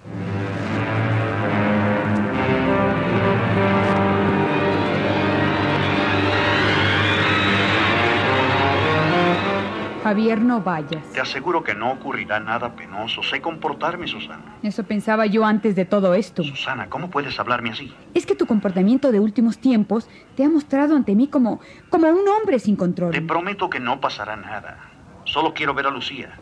Javier, 10.08 10.40
no 10.40 10.62
vayas. 10.62 11.04
Te 11.12 11.20
aseguro 11.20 11.62
que 11.62 11.74
no 11.74 11.92
ocurrirá 11.92 12.40
nada 12.40 12.74
penoso. 12.74 13.22
Sé 13.22 13.42
comportarme, 13.42 14.08
Susana. 14.08 14.56
Eso 14.62 14.82
pensaba 14.84 15.26
yo 15.26 15.44
antes 15.44 15.76
de 15.76 15.84
todo 15.84 16.14
esto. 16.14 16.42
Susana, 16.42 16.88
¿cómo 16.88 17.10
puedes 17.10 17.38
hablarme 17.38 17.68
así? 17.68 17.92
Es 18.14 18.24
que 18.24 18.34
tu 18.34 18.46
comportamiento 18.46 19.12
de 19.12 19.20
últimos 19.20 19.58
tiempos 19.58 20.08
te 20.34 20.44
ha 20.44 20.48
mostrado 20.48 20.96
ante 20.96 21.14
mí 21.14 21.28
como, 21.28 21.60
como 21.90 22.08
un 22.08 22.26
hombre 22.26 22.58
sin 22.58 22.74
control. 22.74 23.10
Te 23.10 23.20
prometo 23.20 23.68
que 23.68 23.80
no 23.80 24.00
pasará 24.00 24.34
nada. 24.34 24.78
Solo 25.24 25.52
quiero 25.52 25.74
ver 25.74 25.86
a 25.86 25.90
Lucía. 25.90 26.38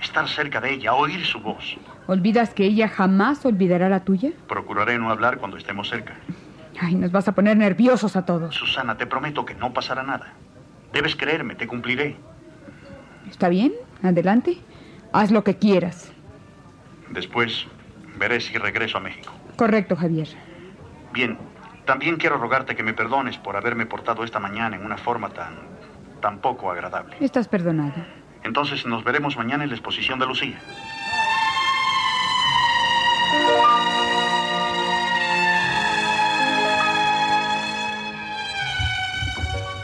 Estar 0.00 0.28
cerca 0.28 0.60
de 0.60 0.74
ella, 0.74 0.94
oír 0.94 1.26
su 1.26 1.40
voz. 1.40 1.76
¿Olvidas 2.06 2.54
que 2.54 2.64
ella 2.64 2.86
jamás 2.86 3.44
olvidará 3.44 3.88
la 3.88 4.04
tuya? 4.04 4.30
Procuraré 4.46 5.00
no 5.00 5.10
hablar 5.10 5.38
cuando 5.38 5.56
estemos 5.56 5.88
cerca. 5.88 6.14
Ay, 6.80 6.94
nos 6.94 7.10
vas 7.10 7.26
a 7.26 7.32
poner 7.32 7.56
nerviosos 7.56 8.14
a 8.14 8.24
todos. 8.24 8.54
Susana, 8.54 8.96
te 8.96 9.08
prometo 9.08 9.44
que 9.44 9.56
no 9.56 9.72
pasará 9.72 10.04
nada. 10.04 10.34
Debes 10.92 11.16
creerme, 11.16 11.56
te 11.56 11.66
cumpliré. 11.66 12.16
¿Está 13.34 13.48
bien? 13.48 13.72
Adelante. 14.00 14.58
Haz 15.12 15.32
lo 15.32 15.42
que 15.42 15.56
quieras. 15.56 16.12
Después 17.10 17.66
veré 18.16 18.40
si 18.40 18.56
regreso 18.56 18.98
a 18.98 19.00
México. 19.00 19.32
Correcto, 19.56 19.96
Javier. 19.96 20.28
Bien, 21.12 21.36
también 21.84 22.14
quiero 22.14 22.38
rogarte 22.38 22.76
que 22.76 22.84
me 22.84 22.94
perdones 22.94 23.36
por 23.38 23.56
haberme 23.56 23.86
portado 23.86 24.22
esta 24.22 24.38
mañana 24.38 24.76
en 24.76 24.86
una 24.86 24.96
forma 24.96 25.30
tan, 25.30 25.54
tan 26.20 26.38
poco 26.38 26.70
agradable. 26.70 27.16
Estás 27.18 27.48
perdonado. 27.48 28.06
Entonces 28.44 28.86
nos 28.86 29.02
veremos 29.02 29.36
mañana 29.36 29.64
en 29.64 29.70
la 29.70 29.74
exposición 29.74 30.20
de 30.20 30.26
Lucía. 30.26 30.60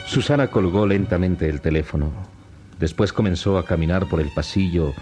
Susana 0.06 0.46
colgó 0.46 0.86
lentamente 0.86 1.48
el 1.48 1.60
teléfono. 1.60 2.12
Después 2.80 3.12
comenzó 3.12 3.58
a 3.58 3.66
caminar 3.66 4.06
por 4.06 4.20
el 4.20 4.30
pasillo 4.30 4.94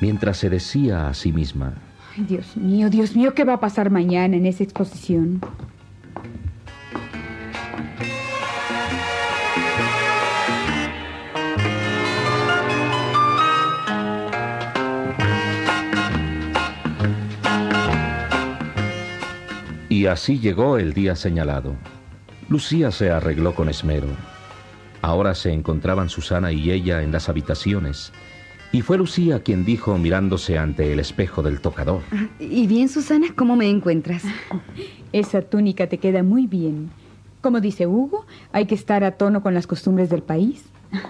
mientras 0.00 0.38
se 0.38 0.50
decía 0.50 1.08
a 1.08 1.14
sí 1.14 1.32
misma. 1.32 1.74
Ay, 2.16 2.24
Dios 2.24 2.56
mío, 2.56 2.90
Dios 2.90 3.14
mío, 3.14 3.32
¿qué 3.32 3.44
va 3.44 3.54
a 3.54 3.60
pasar 3.60 3.90
mañana 3.90 4.36
en 4.36 4.44
esa 4.44 4.64
exposición? 4.64 5.40
Y 19.88 20.06
así 20.06 20.40
llegó 20.40 20.78
el 20.78 20.92
día 20.92 21.14
señalado. 21.14 21.76
Lucía 22.48 22.90
se 22.90 23.10
arregló 23.10 23.54
con 23.54 23.68
esmero. 23.68 24.08
Ahora 25.02 25.34
se 25.34 25.52
encontraban 25.52 26.08
Susana 26.08 26.52
y 26.52 26.70
ella 26.70 27.02
en 27.02 27.12
las 27.12 27.28
habitaciones. 27.28 28.12
Y 28.70 28.80
fue 28.80 28.96
Lucía 28.96 29.42
quien 29.42 29.64
dijo 29.64 29.98
mirándose 29.98 30.56
ante 30.56 30.92
el 30.92 31.00
espejo 31.00 31.42
del 31.42 31.60
tocador. 31.60 32.00
Y 32.40 32.66
bien, 32.66 32.88
Susana, 32.88 33.26
¿cómo 33.36 33.54
me 33.56 33.68
encuentras? 33.68 34.22
Esa 35.12 35.42
túnica 35.42 35.88
te 35.88 35.98
queda 35.98 36.22
muy 36.22 36.46
bien. 36.46 36.90
Como 37.42 37.60
dice 37.60 37.86
Hugo, 37.86 38.24
hay 38.52 38.64
que 38.66 38.74
estar 38.74 39.04
a 39.04 39.12
tono 39.12 39.42
con 39.42 39.52
las 39.52 39.66
costumbres 39.66 40.08
del 40.08 40.22
país. 40.22 40.64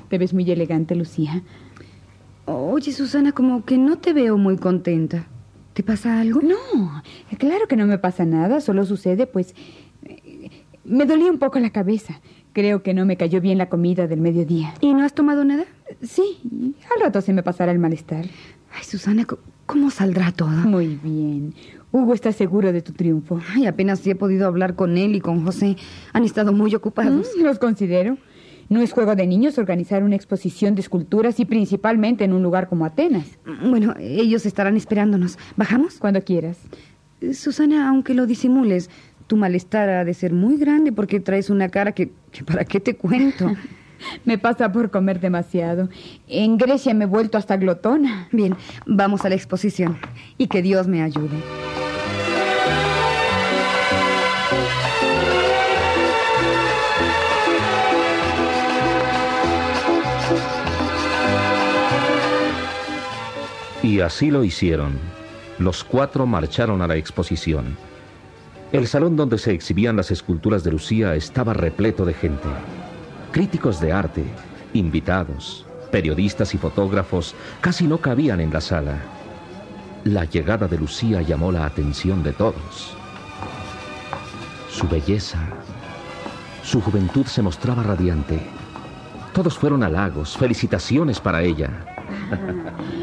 Te 0.09 0.19
ves 0.19 0.33
muy 0.35 0.51
elegante, 0.51 0.95
Lucía. 0.97 1.43
Oye, 2.47 2.93
Susana, 2.93 3.33
como 3.33 3.65
que 3.65 3.79
no 3.79 3.99
te 3.99 4.13
veo 4.13 4.37
muy 4.39 4.57
contenta. 4.57 5.27
¿Te 5.75 5.83
pasa 5.83 6.21
algo? 6.21 6.41
No, 6.43 7.03
claro 7.39 7.67
que 7.69 7.77
no 7.77 7.87
me 7.87 7.99
pasa 7.99 8.25
nada, 8.25 8.61
solo 8.61 8.85
sucede, 8.85 9.27
pues... 9.27 9.55
eh, 10.05 10.51
Me 10.85 11.07
dolía 11.07 11.31
un 11.31 11.39
poco 11.39 11.59
la 11.61 11.71
cabeza. 11.71 12.21
Creo 12.53 12.83
que 12.83 12.93
no 12.93 13.07
me 13.07 13.17
cayó 13.17 13.41
bien 13.41 13.59
la 13.59 13.69
comida 13.69 14.07
del 14.07 14.21
mediodía. 14.21 14.75
¿Y 14.81 14.93
no 14.93 15.05
has 15.05 15.15
tomado 15.15 15.45
nada? 15.45 15.65
Sí, 16.03 16.39
al 16.95 17.03
rato 17.03 17.21
se 17.21 17.33
me 17.33 17.43
pasará 17.43 17.73
el 17.73 17.79
malestar. 17.79 18.27
Ay, 18.75 18.85
Susana, 18.85 19.27
¿cómo 19.67 19.91
saldrá 19.91 20.33
todo? 20.33 20.51
Muy 20.51 20.99
bien. 21.03 21.55
Hugo 21.93 22.15
está 22.15 22.33
seguro 22.33 22.73
de 22.73 22.83
tu 22.83 22.93
triunfo. 22.93 23.41
Ay, 23.55 23.67
apenas 23.67 24.07
he 24.07 24.15
podido 24.15 24.47
hablar 24.47 24.75
con 24.75 24.97
él 24.97 25.15
y 25.15 25.21
con 25.21 25.45
José. 25.45 25.77
Han 26.13 26.25
estado 26.25 26.53
muy 26.53 26.75
ocupados. 26.75 27.31
Mm, 27.39 27.43
los 27.43 27.59
considero. 27.59 28.17
No 28.69 28.81
es 28.81 28.93
juego 28.93 29.15
de 29.15 29.27
niños 29.27 29.59
organizar 29.59 30.03
una 30.03 30.17
exposición 30.17 30.75
de 30.75 30.81
esculturas 30.81 31.39
y 31.41 31.45
principalmente 31.45 32.25
en 32.25 32.33
un 32.33 32.43
lugar 32.43 32.69
como 32.69 32.87
Atenas. 32.87 33.39
Bueno, 33.69 33.95
ellos 33.99 34.47
estarán 34.47 34.77
esperándonos. 34.77 35.39
¿Bajamos? 35.57 35.99
Cuando 35.99 36.23
quieras. 36.23 36.59
Susana, 37.35 37.89
aunque 37.89 38.15
lo 38.15 38.27
disimules, 38.27 38.89
tu 39.33 39.39
malestar 39.39 39.89
ha 39.89 40.05
de 40.05 40.13
ser 40.13 40.35
muy 40.35 40.59
grande 40.59 40.93
porque 40.93 41.19
traes 41.19 41.49
una 41.49 41.71
cara 41.71 41.93
que, 41.93 42.11
que 42.31 42.45
¿para 42.45 42.67
qué 42.67 42.81
te 42.81 42.97
cuento? 42.97 43.51
me 44.27 44.37
pasa 44.37 44.71
por 44.71 44.91
comer 44.91 45.21
demasiado. 45.21 45.89
En 46.29 46.59
Grecia 46.59 46.93
me 46.93 47.05
he 47.05 47.07
vuelto 47.07 47.39
hasta 47.39 47.57
glotona. 47.57 48.29
Bien, 48.31 48.55
vamos 48.85 49.25
a 49.25 49.31
la 49.31 49.35
exposición 49.35 49.97
y 50.37 50.49
que 50.49 50.61
Dios 50.61 50.87
me 50.87 51.01
ayude. 51.01 51.39
Y 63.83 64.01
así 64.01 64.31
lo 64.31 64.45
hicieron. 64.45 64.99
Los 65.59 65.85
cuatro 65.85 66.27
marcharon 66.27 66.83
a 66.83 66.87
la 66.87 66.97
exposición. 66.97 67.92
El 68.73 68.87
salón 68.87 69.17
donde 69.17 69.37
se 69.37 69.53
exhibían 69.53 69.97
las 69.97 70.11
esculturas 70.11 70.65
de 70.65 70.71
Lucía 70.73 71.15
estaba 71.15 71.53
repleto 71.53 72.07
de 72.07 72.15
gente. 72.15 72.49
Críticos 73.31 73.81
de 73.83 73.93
arte, 73.93 74.25
invitados, 74.73 75.67
periodistas 75.91 76.55
y 76.55 76.59
fotógrafos 76.59 77.35
casi 77.61 77.87
no 77.87 77.99
cabían 77.99 78.41
en 78.41 78.51
la 78.51 78.63
sala. 78.63 78.97
La 80.05 80.25
llegada 80.25 80.69
de 80.69 80.79
Lucía 80.79 81.21
llamó 81.21 81.53
la 81.53 81.67
atención 81.67 82.23
de 82.23 82.33
todos. 82.33 82.97
Su 84.71 84.89
belleza, 84.89 85.39
su 86.65 86.81
juventud 86.81 87.27
se 87.27 87.43
mostraba 87.43 87.83
radiante. 87.83 88.41
Todos 89.35 89.59
fueron 89.59 89.83
halagos, 89.83 90.35
felicitaciones 90.39 91.21
para 91.21 91.43
ella. 91.43 91.69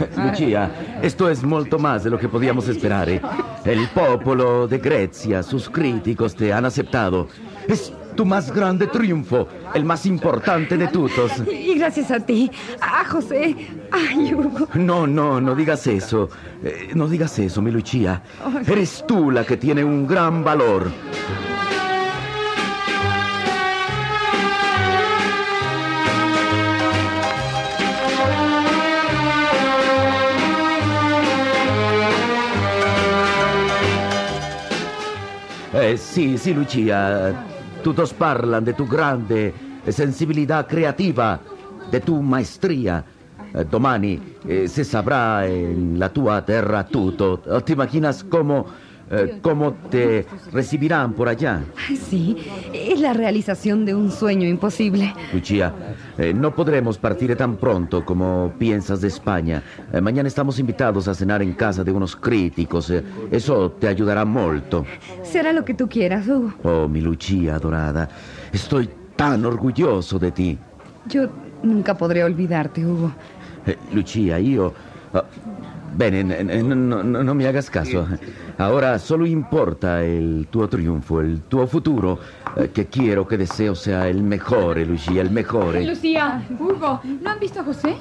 Lucia, 0.16 0.98
esto 1.02 1.28
es 1.28 1.42
molto 1.42 1.78
más 1.78 2.04
de 2.04 2.10
lo 2.10 2.18
que 2.18 2.28
podíamos 2.28 2.68
esperar. 2.68 3.08
¿eh? 3.08 3.20
El 3.64 3.88
popolo 3.88 4.66
de 4.66 4.78
Grecia, 4.78 5.42
sus 5.42 5.68
críticos 5.68 6.34
te 6.34 6.52
han 6.52 6.64
aceptado. 6.64 7.28
Es 7.66 7.92
tu 8.14 8.24
más 8.24 8.52
grande 8.52 8.86
triunfo, 8.86 9.48
el 9.74 9.84
más 9.84 10.04
importante 10.06 10.76
de 10.76 10.88
todos. 10.88 11.32
Y 11.50 11.78
gracias 11.78 12.10
a 12.10 12.20
ti, 12.20 12.50
a 12.80 13.04
José, 13.04 13.56
ay, 13.90 14.34
Hugo. 14.34 14.68
No, 14.74 15.06
no, 15.06 15.40
no 15.40 15.54
digas 15.54 15.86
eso. 15.86 16.28
Eh, 16.62 16.90
no 16.94 17.08
digas 17.08 17.38
eso, 17.38 17.62
mi 17.62 17.70
Lucia. 17.70 18.22
Eres 18.66 19.04
tú 19.06 19.30
la 19.30 19.44
que 19.44 19.56
tiene 19.56 19.84
un 19.84 20.06
gran 20.06 20.44
valor. 20.44 20.90
Eh, 35.90 35.96
sì, 35.96 36.36
sì, 36.36 36.54
Lucia. 36.54 37.34
Todos 37.82 38.12
parlan 38.12 38.62
de 38.62 38.74
tu 38.74 38.86
grande 38.86 39.52
sensibilità 39.88 40.64
creativa, 40.64 41.40
de 41.90 41.98
tu 41.98 42.20
maestria. 42.20 43.02
Eh, 43.52 43.64
domani 43.66 44.36
eh, 44.46 44.68
se 44.68 44.84
sabrà 44.84 45.44
en 45.44 45.98
la 45.98 46.08
tua 46.10 46.42
terra 46.42 46.84
tutto. 46.84 47.42
Ti 47.64 47.72
imaginas 47.72 48.22
cómo, 48.22 48.66
eh, 49.10 49.38
cómo 49.42 49.72
te 49.90 50.24
recibirán 50.52 51.12
por 51.12 51.28
allá? 51.28 51.60
Sí, 52.08 52.36
es 52.72 53.00
la 53.00 53.12
realización 53.12 53.84
de 53.84 53.94
un 53.94 54.10
sueño 54.10 54.46
imposible. 54.48 55.12
Lucia, 55.32 55.72
eh, 56.16 56.32
no 56.32 56.54
podremos 56.54 56.96
partir 56.96 57.34
tan 57.36 57.56
pronto 57.56 58.04
como 58.04 58.52
piensas 58.58 59.00
de 59.00 59.08
España. 59.08 59.62
Eh, 59.92 60.00
mañana 60.00 60.28
estamos 60.28 60.58
invitados 60.58 61.08
a 61.08 61.14
cenar 61.14 61.42
en 61.42 61.54
casa 61.54 61.82
de 61.82 61.92
unos 61.92 62.14
críticos. 62.14 62.90
Eh, 62.90 63.02
eso 63.30 63.72
te 63.72 63.88
ayudará 63.88 64.24
molto. 64.24 64.86
Será 65.22 65.52
lo 65.52 65.64
que 65.64 65.74
tú 65.74 65.88
quieras, 65.88 66.28
Hugo. 66.28 66.54
Oh, 66.62 66.88
mi 66.88 67.00
Lucia 67.00 67.56
adorada, 67.56 68.08
estoy 68.52 68.88
tan 69.16 69.44
orgulloso 69.44 70.18
de 70.18 70.30
ti. 70.30 70.58
Yo 71.06 71.28
nunca 71.62 71.96
podré 71.96 72.22
olvidarte, 72.22 72.86
Hugo. 72.86 73.12
Lucia, 73.92 74.38
io... 74.38 74.72
ah, 75.12 75.24
bene, 75.96 76.20
n- 76.20 76.40
n- 76.40 76.74
no, 76.74 77.34
mi 77.34 77.44
hagas 77.44 77.70
caso. 77.70 78.06
Ahora 78.58 78.98
solo 78.98 79.26
importa 79.26 80.02
el 80.02 80.46
tuo 80.50 80.68
triunfo, 80.68 81.20
el 81.20 81.42
tuo 81.42 81.66
futuro, 81.66 82.18
eh, 82.56 82.70
que 82.72 82.86
quiero 82.86 83.26
que 83.26 83.36
deseo 83.38 83.74
sea 83.74 84.08
el 84.08 84.22
mejor, 84.22 84.78
Lucia, 84.86 85.22
el 85.22 85.30
mejor. 85.30 85.74
Lucía, 85.82 86.42
Hugo, 86.58 87.00
¿no 87.22 87.30
han 87.30 87.40
visto 87.40 87.60
a 87.60 87.64
José? 87.64 87.94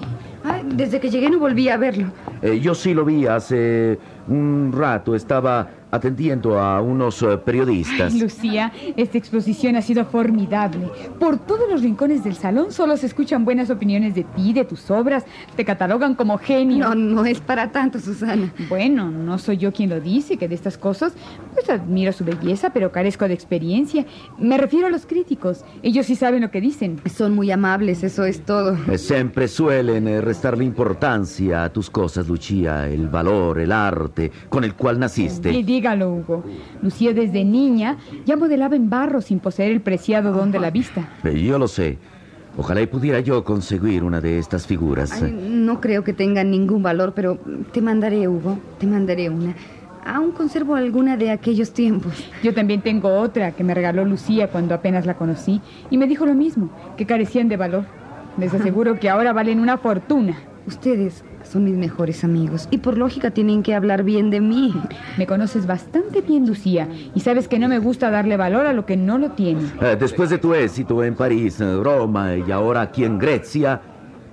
Ay, 0.43 0.63
desde 0.73 0.99
que 0.99 1.10
llegué 1.10 1.30
no 1.30 1.39
volví 1.39 1.69
a 1.69 1.78
verlo. 1.78 2.08
Eh, 2.41 2.60
yo 2.60 2.73
sí 2.73 2.93
lo 2.93 3.04
vi 3.06 3.25
hace 3.28 3.99
un 4.28 4.73
rato, 4.75 5.15
estaba 5.15 5.67
atendiendo 5.91 6.60
a 6.60 6.82
unos 6.82 7.21
eh, 7.21 7.38
periodistas. 7.38 8.13
Ay, 8.13 8.19
Lucía, 8.19 8.71
esta 8.95 9.17
exposición 9.17 9.75
ha 9.75 9.82
sido 9.82 10.06
formidable. 10.06 10.89
Por 11.19 11.38
todos 11.39 11.69
los 11.69 11.82
rincones 11.82 12.23
del 12.23 12.36
salón 12.36 12.71
solo 12.71 12.97
se 12.97 13.08
escuchan 13.08 13.45
buenas 13.45 13.69
opiniones 13.69 14.15
de 14.15 14.23
ti, 14.23 14.54
de 14.54 14.65
tus 14.65 14.89
obras. 14.91 15.25
Te 15.56 15.65
catalogan 15.65 16.15
como 16.15 16.38
genio. 16.38 16.89
No, 16.89 16.95
no 16.95 17.25
es 17.25 17.39
para 17.39 17.71
tanto, 17.71 17.99
Susana. 17.99 18.54
Bueno, 18.69 19.10
no 19.10 19.38
soy 19.38 19.58
yo 19.58 19.71
quien 19.71 19.89
lo 19.89 19.99
dice, 19.99 20.38
que 20.38 20.47
de 20.47 20.56
estas 20.56 20.78
cosas, 20.78 21.13
pues 21.54 21.69
admiro 21.69 22.12
su 22.12 22.23
belleza, 22.23 22.71
pero 22.71 22.91
carezco 22.91 23.28
de 23.28 23.34
experiencia. 23.34 24.06
Me 24.38 24.58
refiero 24.58 24.88
a 24.88 24.89
los 24.89 25.06
críticos. 25.06 25.63
Ellos 25.82 26.06
sí 26.06 26.15
saben 26.15 26.41
lo 26.41 26.52
que 26.52 26.62
dicen. 26.62 27.02
Son 27.13 27.34
muy 27.34 27.52
amables, 27.52 28.04
eso 28.04 28.25
es 28.25 28.45
todo. 28.45 28.78
Eh, 28.91 28.97
Siempre 28.97 29.47
suelen 29.47 30.08
eh, 30.08 30.21
restarle 30.21 30.63
importancia 30.63 31.63
a 31.63 31.69
tus 31.69 31.89
cosas, 31.89 32.28
Lucia, 32.28 32.88
el 32.88 33.08
valor, 33.08 33.60
el 33.60 33.71
arte 33.71 34.32
con 34.49 34.63
el 34.63 34.75
cual 34.75 34.97
Y 34.97 34.99
naciste. 34.99 35.52
Dígalo, 35.80 36.12
Hugo. 36.12 36.44
Lucía 36.82 37.13
desde 37.13 37.46
niña 37.46 37.98
ya 38.26 38.36
modelaba 38.36 38.76
en 38.76 38.89
barro 38.89 39.22
sin 39.22 39.39
poseer 39.39 39.72
el 39.72 39.80
preciado 39.80 40.34
don 40.34 40.52
de 40.52 40.60
la 40.60 40.72
vista. 40.72 41.08
Yo 41.24 41.58
lo 41.58 41.70
sé. 41.70 41.98
Ojalá 42.58 42.82
y 42.82 42.88
pudiera 42.88 43.22
yo 43.22 43.44
conseguir 43.46 44.04
una 44.04 44.20
de 44.20 44.39
estas 44.39 44.68
figuras. 44.68 45.22
Ay, 45.22 45.32
no 45.32 45.80
creo 45.80 46.04
que 46.04 46.12
tengan 46.12 46.52
ningún 46.52 46.84
valor, 46.84 47.13
pero 47.15 47.38
te 47.72 47.82
mandaré, 47.82 48.28
Hugo. 48.28 48.58
Te 48.78 48.88
mandaré 48.88 49.30
una. 49.30 49.56
Aún 50.06 50.32
conservo 50.32 50.76
alguna 50.76 51.15
de 51.15 51.32
aquellos 51.32 51.72
tiempos. 51.72 52.30
Yo 52.44 52.54
también 52.54 52.82
tengo 52.82 53.20
otra 53.20 53.52
que 53.54 53.63
me 53.63 53.74
regaló 53.74 54.04
Lucía 54.04 54.50
cuando 54.50 54.76
apenas 54.76 55.06
la 55.06 55.13
conocí 55.13 55.62
y 55.89 55.98
me 55.98 56.08
dijo 56.08 56.26
lo 56.26 56.34
mismo, 56.34 56.70
que 56.98 57.06
carecían 57.06 57.48
de 57.48 57.56
valor. 57.56 57.86
Les 58.38 58.54
aseguro 58.54 59.00
que 59.00 59.10
ahora 59.10 59.32
valen 59.32 59.60
una 59.60 59.78
fortuna. 59.78 60.38
Ustedes 60.65 61.24
son 61.50 61.64
mis 61.64 61.76
mejores 61.76 62.24
amigos 62.24 62.68
y 62.72 62.78
por 62.78 62.98
lógica 62.98 63.32
tienen 63.32 63.64
que 63.64 63.74
hablar 63.74 64.04
bien 64.04 64.30
de 64.30 64.40
mí. 64.40 64.74
Me 65.18 65.26
conoces 65.26 65.66
bastante 65.66 66.22
bien, 66.22 66.48
Lucía, 66.48 66.88
y 67.16 67.20
sabes 67.20 67.48
que 67.48 67.60
no 67.60 67.68
me 67.68 67.80
gusta 67.80 68.10
darle 68.12 68.38
valor 68.38 68.66
a 68.66 68.74
lo 68.74 68.86
que 68.86 68.96
no 68.98 69.18
lo 69.18 69.32
tiene. 69.32 69.62
Eh, 69.82 69.98
después 70.00 70.30
de 70.30 70.38
tu 70.38 70.54
éxito 70.54 71.04
en 71.04 71.16
París, 71.16 71.60
eh, 71.60 71.76
Roma 71.82 72.36
y 72.36 72.52
ahora 72.52 72.82
aquí 72.82 73.04
en 73.04 73.18
Grecia, 73.18 73.82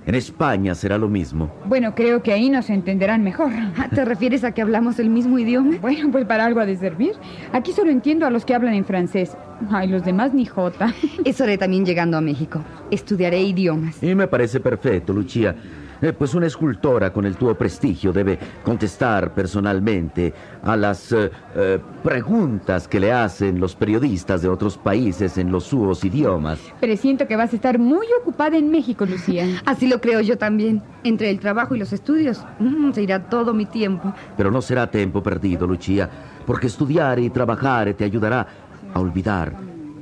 en 0.05 0.15
España 0.15 0.73
será 0.73 0.97
lo 0.97 1.09
mismo. 1.09 1.51
Bueno, 1.65 1.93
creo 1.93 2.23
que 2.23 2.31
ahí 2.31 2.49
nos 2.49 2.69
entenderán 2.69 3.23
mejor. 3.23 3.51
Ah, 3.77 3.89
¿Te 3.93 4.05
refieres 4.05 4.45
a 4.45 4.53
que 4.53 4.61
hablamos 4.61 4.99
el 4.99 5.09
mismo 5.09 5.37
idioma? 5.37 5.75
Bueno, 5.81 6.09
pues 6.11 6.25
para 6.25 6.45
algo 6.45 6.61
ha 6.61 6.65
de 6.65 6.77
servir. 6.77 7.11
Aquí 7.51 7.73
solo 7.73 7.91
entiendo 7.91 8.25
a 8.25 8.29
los 8.29 8.45
que 8.45 8.55
hablan 8.55 8.73
en 8.73 8.85
francés. 8.85 9.35
Ay, 9.69 9.89
los 9.89 10.05
demás 10.05 10.33
ni 10.33 10.45
jota. 10.45 10.93
Eso 11.25 11.43
haré 11.43 11.57
también 11.57 11.85
llegando 11.85 12.15
a 12.15 12.21
México. 12.21 12.63
Estudiaré 12.89 13.41
idiomas. 13.41 14.01
Y 14.01 14.15
me 14.15 14.27
parece 14.27 14.61
perfecto, 14.61 15.11
Lucia. 15.11 15.53
Eh, 16.01 16.13
pues 16.13 16.35
una 16.35 16.45
escultora 16.45 17.11
con 17.11 17.25
el 17.25 17.35
tuo 17.35 17.55
prestigio 17.55 18.13
debe 18.13 18.37
contestar 18.63 19.33
personalmente 19.33 20.31
a 20.63 20.75
las 20.75 21.11
eh, 21.11 21.31
eh, 21.55 21.79
preguntas 22.03 22.87
que 22.87 22.99
le 22.99 23.11
hacen 23.11 23.59
los 23.59 23.75
periodistas 23.75 24.43
de 24.43 24.47
otros 24.47 24.77
países 24.77 25.37
en 25.37 25.51
los 25.51 25.63
sus 25.63 26.03
idiomas. 26.05 26.59
Presiento 26.79 27.27
que 27.27 27.35
vas 27.35 27.51
a 27.51 27.55
estar 27.55 27.79
muy 27.79 28.05
ocupada 28.21 28.57
en 28.57 28.69
México, 28.69 29.05
Lucía. 29.05 29.61
Así 29.65 29.87
lo 29.87 29.99
creo 29.99 30.21
yo 30.21 30.37
también. 30.37 30.83
Entre 31.03 31.29
el 31.29 31.39
trabajo 31.39 31.75
y 31.75 31.79
los 31.79 31.93
estudios, 31.93 32.43
mm, 32.59 32.91
se 32.91 33.03
irá 33.03 33.23
todo 33.27 33.53
mi 33.53 33.65
tiempo. 33.65 34.13
Pero 34.35 34.51
no 34.51 34.61
será 34.61 34.89
tiempo 34.89 35.23
perdido, 35.23 35.65
Lucia, 35.65 36.09
porque 36.45 36.67
estudiar 36.67 37.19
y 37.19 37.29
trabajar 37.29 37.93
te 37.93 38.03
ayudará 38.03 38.47
a 38.93 38.99
olvidar. 38.99 39.53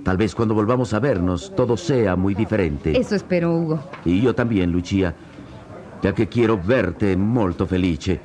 Tal 0.03 0.17
vez 0.17 0.35
cuando 0.35 0.53
volvamos 0.53 0.93
a 0.93 0.99
vernos 0.99 1.51
todo 1.55 1.75
sea 1.77 2.15
muy 2.15 2.35
diferente. 2.35 2.95
Eso 2.95 3.15
espero, 3.15 3.55
Hugo. 3.55 3.79
Y 4.05 4.21
yo 4.21 4.35
también, 4.35 4.71
Lucia, 4.71 5.15
ya 6.05 6.13
que 6.13 6.27
quiero 6.27 6.55
verte 6.55 7.15
molto 7.15 7.65
felice, 7.65 8.19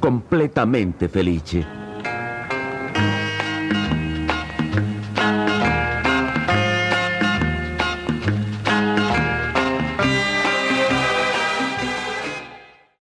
completamente 0.00 1.06
felice. 1.08 1.62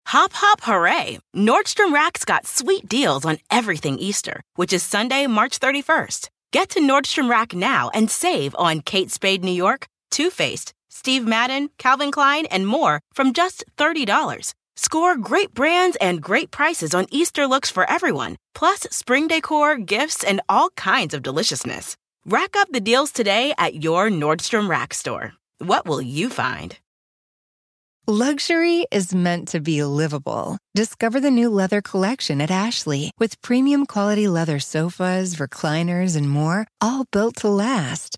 Hop, 0.06 0.34
hop, 0.34 0.62
hooray! 0.62 1.17
Nordstrom 1.36 1.91
Rack's 1.91 2.23
got 2.25 2.45
sweet 2.45 2.88
deals 2.88 3.25
on 3.25 3.39
everything 3.49 3.97
Easter, 3.97 4.41
which 4.56 4.71
is 4.71 4.84
Sunday, 4.84 5.25
March 5.25 5.60
31st. 5.60 6.30
Get 6.52 6.69
to 6.69 6.80
Nordstrom 6.80 7.28
Rack 7.28 7.56
now 7.56 7.89
and 7.95 8.12
save 8.12 8.54
on 8.56 8.82
Kate 8.82 9.10
Spade 9.10 9.43
New 9.43 9.52
York, 9.52 9.88
Too 10.12 10.30
Faced, 10.30 10.73
Steve 11.00 11.26
Madden, 11.26 11.70
Calvin 11.78 12.12
Klein, 12.12 12.46
and 12.48 12.68
more 12.68 13.00
from 13.14 13.32
just 13.32 13.64
$30. 13.78 14.54
Score 14.76 15.16
great 15.16 15.54
brands 15.54 15.96
and 16.02 16.22
great 16.22 16.52
prices 16.52 16.94
on 16.94 17.06
Easter 17.10 17.48
looks 17.48 17.72
for 17.72 17.90
everyone, 17.90 18.36
plus 18.54 18.82
spring 18.92 19.26
decor, 19.30 19.78
gifts, 19.78 20.26
and 20.26 20.42
all 20.50 20.70
kinds 20.72 21.14
of 21.14 21.24
deliciousness. 21.24 21.96
Rack 22.26 22.58
up 22.58 22.68
the 22.74 22.82
deals 22.82 23.14
today 23.14 23.54
at 23.58 23.82
your 23.82 24.10
Nordstrom 24.10 24.70
Rack 24.70 24.94
store. 24.94 25.36
What 25.60 25.86
will 25.86 26.02
you 26.02 26.30
find? 26.30 26.78
Luxury 28.06 28.86
is 28.92 29.16
meant 29.16 29.48
to 29.50 29.62
be 29.62 29.82
livable. 29.86 30.58
Discover 30.76 31.22
the 31.22 31.32
new 31.32 31.48
leather 31.48 31.82
collection 31.82 32.42
at 32.42 32.52
Ashley 32.52 33.12
with 33.18 33.42
premium 33.42 33.86
quality 33.86 34.28
leather 34.28 34.60
sofas, 34.60 35.38
recliners, 35.38 36.18
and 36.18 36.30
more, 36.30 36.68
all 36.82 37.06
built 37.14 37.38
to 37.38 37.48
last. 37.48 38.18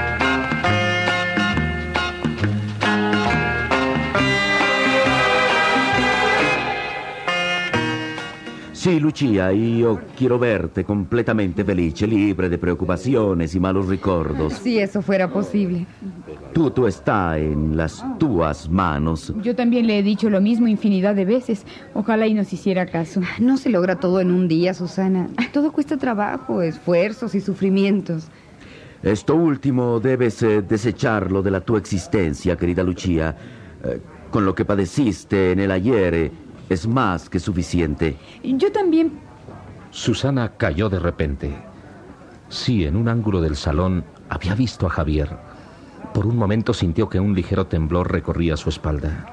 Sì, 8.81 8.99
Lucia, 8.99 9.51
io 9.51 10.05
quiero 10.15 10.39
verte 10.39 10.83
completamente 10.83 11.63
felice, 11.63 12.07
libre 12.07 12.49
de 12.49 12.57
preocupaciones 12.57 13.53
y 13.53 13.59
malos 13.59 13.85
recuerdos. 13.87 14.53
Si 14.53 14.79
eso 14.79 15.03
fuera 15.03 15.31
posible. 15.31 15.85
Todo 16.51 16.87
está 16.87 17.37
en 17.37 17.77
las 17.77 18.03
tuas 18.17 18.67
manos. 18.67 19.35
Yo 19.43 19.55
también 19.55 19.85
le 19.85 19.99
he 19.99 20.01
dicho 20.01 20.31
lo 20.31 20.41
mismo 20.41 20.67
infinidad 20.67 21.13
de 21.13 21.25
veces. 21.25 21.63
Ojalá 21.93 22.25
y 22.25 22.33
nos 22.33 22.51
hiciera 22.53 22.87
caso. 22.87 23.21
No 23.39 23.57
se 23.57 23.69
logra 23.69 23.99
todo 23.99 24.19
en 24.19 24.31
un 24.31 24.47
día, 24.47 24.73
Susana. 24.73 25.29
Todo 25.53 25.71
cuesta 25.71 25.97
trabajo, 25.97 26.63
esfuerzos 26.63 27.35
y 27.35 27.39
sufrimientos. 27.39 28.29
Esto 29.03 29.35
último 29.35 29.99
debes 29.99 30.41
eh, 30.41 30.63
desecharlo 30.63 31.43
de 31.43 31.51
la 31.51 31.61
tu 31.61 31.77
existencia, 31.77 32.57
querida 32.57 32.81
Lucia. 32.81 33.37
Eh, 33.83 34.01
con 34.31 34.43
lo 34.43 34.55
que 34.55 34.65
padeciste 34.65 35.51
en 35.51 35.59
el 35.59 35.69
ayer 35.69 36.13
eh, 36.15 36.31
es 36.71 36.87
más 36.87 37.29
que 37.29 37.39
suficiente. 37.39 38.17
Yo 38.43 38.71
también... 38.71 39.19
Susana 39.91 40.53
cayó 40.55 40.87
de 40.89 40.99
repente. 40.99 41.53
Sí, 42.47 42.85
en 42.85 42.95
un 42.95 43.09
ángulo 43.09 43.41
del 43.41 43.57
salón 43.57 44.05
había 44.29 44.55
visto 44.55 44.87
a 44.87 44.89
Javier. 44.89 45.37
Por 46.13 46.25
un 46.25 46.37
momento 46.37 46.73
sintió 46.73 47.09
que 47.09 47.19
un 47.19 47.35
ligero 47.35 47.67
temblor 47.67 48.09
recorría 48.09 48.55
su 48.55 48.69
espalda, 48.69 49.25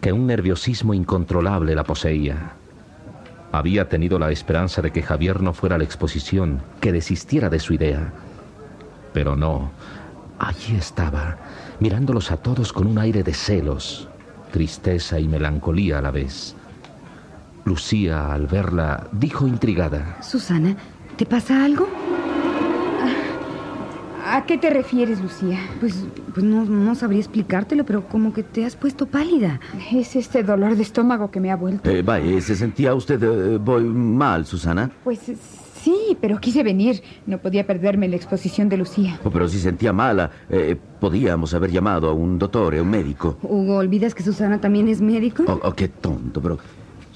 que 0.00 0.12
un 0.12 0.26
nerviosismo 0.26 0.94
incontrolable 0.94 1.74
la 1.74 1.84
poseía. 1.84 2.52
Había 3.52 3.90
tenido 3.90 4.18
la 4.18 4.30
esperanza 4.30 4.80
de 4.80 4.90
que 4.90 5.02
Javier 5.02 5.42
no 5.42 5.52
fuera 5.52 5.74
a 5.74 5.78
la 5.78 5.84
exposición, 5.84 6.62
que 6.80 6.92
desistiera 6.92 7.50
de 7.50 7.60
su 7.60 7.74
idea. 7.74 8.12
Pero 9.12 9.36
no, 9.36 9.72
allí 10.38 10.74
estaba, 10.74 11.36
mirándolos 11.80 12.30
a 12.30 12.38
todos 12.38 12.72
con 12.72 12.86
un 12.86 12.98
aire 12.98 13.22
de 13.22 13.34
celos, 13.34 14.08
tristeza 14.52 15.20
y 15.20 15.28
melancolía 15.28 15.98
a 15.98 16.02
la 16.02 16.10
vez. 16.10 16.54
Lucía, 17.68 18.32
al 18.32 18.46
verla, 18.46 19.08
dijo 19.12 19.46
intrigada. 19.46 20.16
Susana, 20.22 20.74
¿te 21.16 21.26
pasa 21.26 21.64
algo? 21.64 21.86
¿A 24.24 24.44
qué 24.46 24.56
te 24.56 24.70
refieres, 24.70 25.20
Lucía? 25.20 25.58
Pues, 25.78 26.04
pues 26.32 26.44
no, 26.44 26.64
no 26.64 26.94
sabría 26.94 27.20
explicártelo, 27.20 27.84
pero 27.84 28.08
como 28.08 28.32
que 28.32 28.42
te 28.42 28.64
has 28.64 28.74
puesto 28.74 29.06
pálida. 29.06 29.60
Es 29.92 30.16
este 30.16 30.42
dolor 30.42 30.76
de 30.76 30.82
estómago 30.82 31.30
que 31.30 31.40
me 31.40 31.50
ha 31.50 31.56
vuelto. 31.56 31.90
Eh, 31.90 32.02
vaya, 32.02 32.40
¿se 32.40 32.56
sentía 32.56 32.94
usted 32.94 33.22
eh, 33.22 33.58
mal, 33.58 34.46
Susana? 34.46 34.90
Pues 35.04 35.20
sí, 35.82 36.16
pero 36.20 36.40
quise 36.40 36.62
venir. 36.62 37.02
No 37.26 37.38
podía 37.38 37.66
perderme 37.66 38.08
la 38.08 38.16
exposición 38.16 38.68
de 38.68 38.78
Lucía. 38.78 39.20
Oh, 39.24 39.30
pero 39.30 39.46
si 39.48 39.58
sentía 39.58 39.92
mala, 39.92 40.30
eh, 40.48 40.76
podíamos 41.00 41.52
haber 41.54 41.70
llamado 41.70 42.08
a 42.08 42.12
un 42.12 42.38
doctor, 42.38 42.74
a 42.74 42.82
un 42.82 42.90
médico. 42.90 43.38
Hugo, 43.42 43.76
¿olvidas 43.76 44.14
que 44.14 44.22
Susana 44.22 44.60
también 44.60 44.88
es 44.88 45.00
médico? 45.00 45.44
Oh, 45.46 45.60
oh, 45.62 45.72
qué 45.72 45.88
tonto, 45.88 46.40
pero 46.42 46.58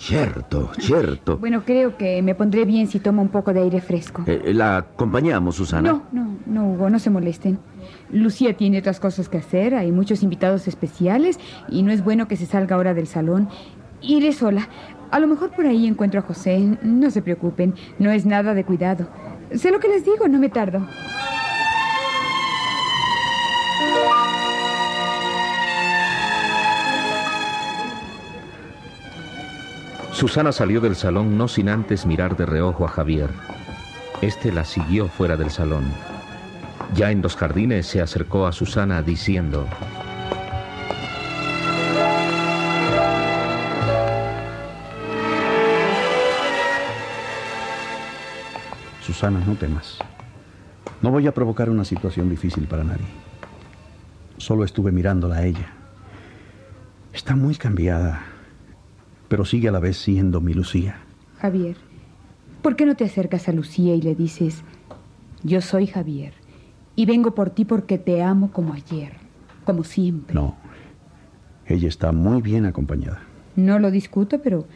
Cierto, 0.02 0.72
cierto. 0.80 1.38
Bueno, 1.38 1.62
creo 1.64 1.96
que 1.96 2.22
me 2.22 2.34
pondré 2.34 2.64
bien 2.64 2.88
si 2.88 2.98
tomo 2.98 3.22
un 3.22 3.28
poco 3.28 3.52
de 3.52 3.60
aire 3.60 3.80
fresco. 3.80 4.24
Eh, 4.26 4.52
¿La 4.52 4.78
acompañamos, 4.78 5.54
Susana? 5.54 5.92
No, 5.92 6.02
no, 6.10 6.38
no, 6.44 6.72
Hugo, 6.72 6.90
no 6.90 6.98
se 6.98 7.08
molesten. 7.08 7.60
Lucía 8.10 8.56
tiene 8.56 8.80
otras 8.80 8.98
cosas 8.98 9.28
que 9.28 9.38
hacer, 9.38 9.76
hay 9.76 9.92
muchos 9.92 10.24
invitados 10.24 10.66
especiales 10.66 11.38
y 11.68 11.84
no 11.84 11.92
es 11.92 12.02
bueno 12.02 12.26
que 12.26 12.36
se 12.36 12.46
salga 12.46 12.74
ahora 12.74 12.94
del 12.94 13.06
salón. 13.06 13.48
Iré 14.00 14.32
sola. 14.32 14.68
A 15.12 15.20
lo 15.20 15.28
mejor 15.28 15.52
por 15.52 15.66
ahí 15.66 15.86
encuentro 15.86 16.18
a 16.18 16.24
José. 16.24 16.78
No 16.82 17.08
se 17.12 17.22
preocupen, 17.22 17.74
no 18.00 18.10
es 18.10 18.26
nada 18.26 18.54
de 18.54 18.64
cuidado. 18.64 19.06
Sé 19.54 19.70
lo 19.70 19.78
que 19.78 19.86
les 19.86 20.04
digo, 20.04 20.26
no 20.26 20.40
me 20.40 20.48
tardo. 20.48 20.84
Susana 30.22 30.52
salió 30.52 30.80
del 30.80 30.94
salón 30.94 31.36
no 31.36 31.48
sin 31.48 31.68
antes 31.68 32.06
mirar 32.06 32.36
de 32.36 32.46
reojo 32.46 32.84
a 32.84 32.88
Javier. 32.88 33.28
Este 34.20 34.52
la 34.52 34.64
siguió 34.64 35.08
fuera 35.08 35.36
del 35.36 35.50
salón. 35.50 35.82
Ya 36.94 37.10
en 37.10 37.22
los 37.22 37.34
jardines 37.34 37.88
se 37.88 38.00
acercó 38.00 38.46
a 38.46 38.52
Susana 38.52 39.02
diciendo... 39.02 39.66
Susana, 49.00 49.42
no 49.44 49.56
temas. 49.56 49.98
No 51.00 51.10
voy 51.10 51.26
a 51.26 51.34
provocar 51.34 51.68
una 51.68 51.84
situación 51.84 52.30
difícil 52.30 52.68
para 52.68 52.84
nadie. 52.84 53.08
Solo 54.36 54.62
estuve 54.62 54.92
mirándola 54.92 55.38
a 55.38 55.46
ella. 55.46 55.72
Está 57.12 57.34
muy 57.34 57.56
cambiada 57.56 58.31
pero 59.32 59.46
sigue 59.46 59.70
a 59.70 59.72
la 59.72 59.80
vez 59.80 59.96
siendo 59.96 60.42
mi 60.42 60.52
Lucía. 60.52 60.98
Javier, 61.38 61.78
¿por 62.60 62.76
qué 62.76 62.84
no 62.84 62.96
te 62.96 63.04
acercas 63.04 63.48
a 63.48 63.52
Lucía 63.52 63.94
y 63.94 64.02
le 64.02 64.14
dices, 64.14 64.62
yo 65.42 65.62
soy 65.62 65.86
Javier 65.86 66.34
y 66.96 67.06
vengo 67.06 67.34
por 67.34 67.48
ti 67.48 67.64
porque 67.64 67.96
te 67.96 68.22
amo 68.22 68.52
como 68.52 68.74
ayer, 68.74 69.14
como 69.64 69.84
siempre? 69.84 70.34
No, 70.34 70.56
ella 71.64 71.88
está 71.88 72.12
muy 72.12 72.42
bien 72.42 72.66
acompañada. 72.66 73.22
No 73.56 73.78
lo 73.78 73.90
discuto, 73.90 74.42
pero 74.42 74.66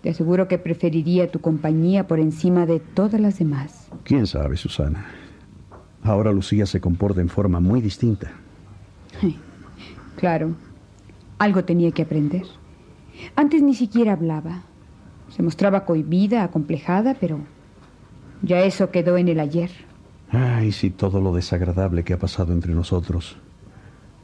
te 0.00 0.10
aseguro 0.10 0.46
que 0.46 0.58
preferiría 0.58 1.28
tu 1.28 1.40
compañía 1.40 2.06
por 2.06 2.20
encima 2.20 2.66
de 2.66 2.78
todas 2.78 3.20
las 3.20 3.40
demás. 3.40 3.88
¿Quién 4.04 4.28
sabe, 4.28 4.56
Susana? 4.56 5.06
Ahora 6.04 6.30
Lucía 6.30 6.66
se 6.66 6.80
comporta 6.80 7.20
en 7.20 7.28
forma 7.28 7.58
muy 7.58 7.80
distinta. 7.80 8.30
Claro, 10.14 10.54
algo 11.40 11.64
tenía 11.64 11.90
que 11.90 12.02
aprender. 12.02 12.44
Antes 13.36 13.62
ni 13.62 13.74
siquiera 13.74 14.12
hablaba. 14.12 14.62
Se 15.28 15.42
mostraba 15.42 15.84
cohibida, 15.84 16.44
acomplejada, 16.44 17.14
pero 17.18 17.40
ya 18.42 18.60
eso 18.60 18.90
quedó 18.90 19.16
en 19.16 19.28
el 19.28 19.40
ayer. 19.40 19.70
Ay, 20.30 20.72
si 20.72 20.90
todo 20.90 21.20
lo 21.20 21.34
desagradable 21.34 22.04
que 22.04 22.12
ha 22.12 22.18
pasado 22.18 22.52
entre 22.52 22.74
nosotros 22.74 23.36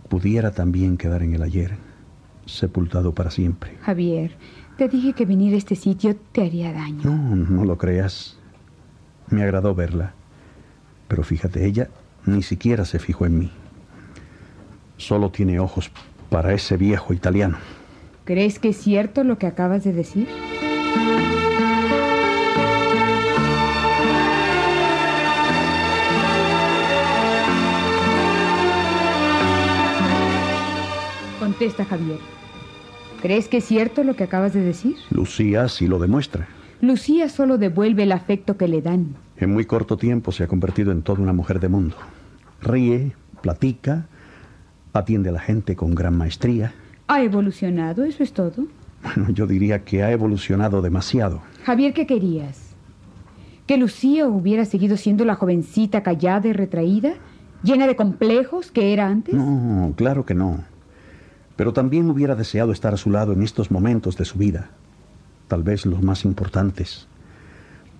pudiera 0.09 0.51
también 0.51 0.97
quedar 0.97 1.23
en 1.23 1.35
el 1.35 1.43
ayer, 1.43 1.77
sepultado 2.45 3.15
para 3.15 3.31
siempre. 3.31 3.77
Javier, 3.83 4.37
te 4.77 4.89
dije 4.89 5.13
que 5.13 5.25
venir 5.25 5.55
a 5.55 5.57
este 5.57 5.77
sitio 5.77 6.17
te 6.33 6.43
haría 6.43 6.73
daño. 6.73 7.03
No, 7.05 7.37
no 7.37 7.65
lo 7.65 7.79
creas. 7.79 8.37
Me 9.29 9.43
agradó 9.43 9.75
verla. 9.75 10.15
Pero 11.07 11.23
fíjate, 11.23 11.65
ella 11.65 11.89
ni 12.27 12.43
siquiera 12.43 12.85
se 12.85 12.99
fijó 12.99 13.25
en 13.25 13.39
mí. 13.39 13.53
Solo 14.97 15.31
tiene 15.31 15.61
ojos 15.61 15.91
para 16.29 16.53
ese 16.53 16.77
viejo 16.77 17.13
italiano. 17.13 17.59
¿Crees 18.31 18.61
que 18.61 18.69
es 18.69 18.77
cierto 18.77 19.25
lo 19.25 19.39
que 19.39 19.49
acabas 19.49 19.83
de 19.83 19.93
decir? 19.93 20.29
Contesta, 31.41 31.85
Javier. 31.85 32.19
¿Crees 33.21 33.49
que 33.49 33.57
es 33.57 33.65
cierto 33.65 34.05
lo 34.05 34.15
que 34.15 34.23
acabas 34.23 34.53
de 34.53 34.61
decir? 34.61 34.95
Lucía 35.11 35.67
sí 35.67 35.89
lo 35.89 35.99
demuestra. 35.99 36.47
Lucía 36.81 37.29
solo 37.29 37.59
devuelve 37.59 38.05
el 38.05 38.13
afecto 38.13 38.57
que 38.57 38.69
le 38.69 38.81
dan. 38.81 39.17
En 39.39 39.53
muy 39.53 39.65
corto 39.65 39.97
tiempo 39.97 40.31
se 40.31 40.45
ha 40.45 40.47
convertido 40.47 40.93
en 40.93 41.03
toda 41.03 41.21
una 41.21 41.33
mujer 41.33 41.59
de 41.59 41.69
mundo. 41.69 41.97
Ríe, 42.63 43.11
platica, 43.43 44.07
atiende 44.93 45.31
a 45.31 45.33
la 45.33 45.41
gente 45.41 45.75
con 45.75 45.97
gran 45.97 46.17
maestría. 46.17 46.73
¿Ha 47.11 47.23
evolucionado? 47.23 48.05
¿Eso 48.05 48.23
es 48.23 48.33
todo? 48.33 48.69
Bueno, 49.03 49.31
yo 49.31 49.49
diría 49.49 49.85
que 49.85 50.05
ha 50.05 50.13
evolucionado 50.13 50.81
demasiado. 50.81 51.43
Javier, 51.65 51.93
¿qué 51.93 52.07
querías? 52.07 52.71
¿Que 53.67 53.77
Lucía 53.77 54.29
hubiera 54.29 54.65
seguido 54.65 54.97
siendo 54.97 55.25
la 55.25 55.35
jovencita 55.35 56.05
callada 56.05 56.47
y 56.47 56.53
retraída? 56.53 57.15
¿Llena 57.65 57.89
de 57.89 57.97
complejos 57.97 58.71
que 58.71 58.93
era 58.93 59.09
antes? 59.09 59.35
No, 59.35 59.93
claro 59.97 60.25
que 60.25 60.35
no. 60.35 60.63
Pero 61.57 61.73
también 61.73 62.09
hubiera 62.09 62.37
deseado 62.37 62.71
estar 62.71 62.95
a 62.95 62.97
su 62.97 63.11
lado 63.11 63.33
en 63.33 63.43
estos 63.43 63.73
momentos 63.73 64.17
de 64.17 64.25
su 64.25 64.39
vida, 64.39 64.71
tal 65.49 65.65
vez 65.65 65.87
los 65.87 66.03
más 66.03 66.25
importantes, 66.25 67.09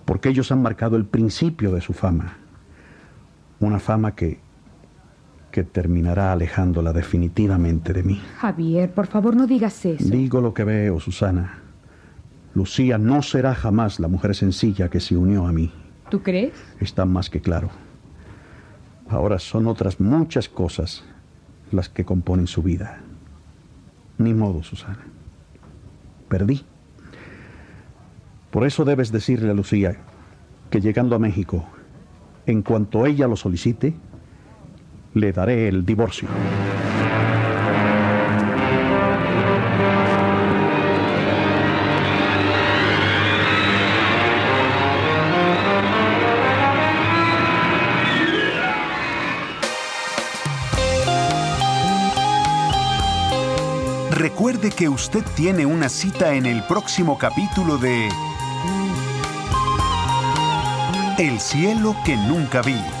porque 0.05 0.29
ellos 0.29 0.53
han 0.53 0.61
marcado 0.61 0.95
el 0.95 1.03
principio 1.03 1.73
de 1.73 1.81
su 1.81 1.91
fama. 1.91 2.37
Una 3.59 3.79
fama 3.79 4.15
que 4.15 4.39
que 5.51 5.63
terminará 5.63 6.31
alejándola 6.31 6.93
definitivamente 6.93 7.93
de 7.93 8.03
mí. 8.03 8.21
Javier, 8.37 8.91
por 8.91 9.07
favor, 9.07 9.35
no 9.35 9.45
digas 9.45 9.85
eso. 9.85 10.03
Digo 10.09 10.41
lo 10.41 10.53
que 10.53 10.63
veo, 10.63 10.99
Susana. 10.99 11.59
Lucía 12.53 12.97
no 12.97 13.21
será 13.21 13.53
jamás 13.53 13.99
la 13.99 14.07
mujer 14.07 14.35
sencilla 14.35 14.89
que 14.89 14.99
se 14.99 15.15
unió 15.15 15.47
a 15.47 15.51
mí. 15.51 15.71
¿Tú 16.09 16.21
crees? 16.21 16.53
Está 16.79 17.05
más 17.05 17.29
que 17.29 17.39
claro. 17.39 17.69
Ahora 19.07 19.39
son 19.39 19.67
otras 19.67 19.99
muchas 19.99 20.49
cosas 20.49 21.03
las 21.71 21.89
que 21.89 22.05
componen 22.05 22.47
su 22.47 22.61
vida. 22.61 23.01
Ni 24.17 24.33
modo, 24.33 24.63
Susana. 24.63 25.05
Perdí. 26.27 26.63
Por 28.51 28.65
eso 28.65 28.83
debes 28.83 29.11
decirle 29.11 29.51
a 29.51 29.53
Lucía 29.53 29.97
que 30.69 30.81
llegando 30.81 31.15
a 31.15 31.19
México, 31.19 31.65
en 32.45 32.61
cuanto 32.61 33.05
ella 33.05 33.27
lo 33.27 33.35
solicite, 33.35 33.93
le 35.13 35.31
daré 35.33 35.67
el 35.67 35.85
divorcio. 35.85 36.27
Recuerde 54.21 54.69
que 54.69 54.87
usted 54.87 55.23
tiene 55.35 55.65
una 55.65 55.89
cita 55.89 56.35
en 56.35 56.45
el 56.45 56.61
próximo 56.63 57.17
capítulo 57.17 57.77
de 57.79 58.07
El 61.17 61.39
cielo 61.39 61.95
que 62.05 62.15
nunca 62.17 62.61
vi. 62.61 63.00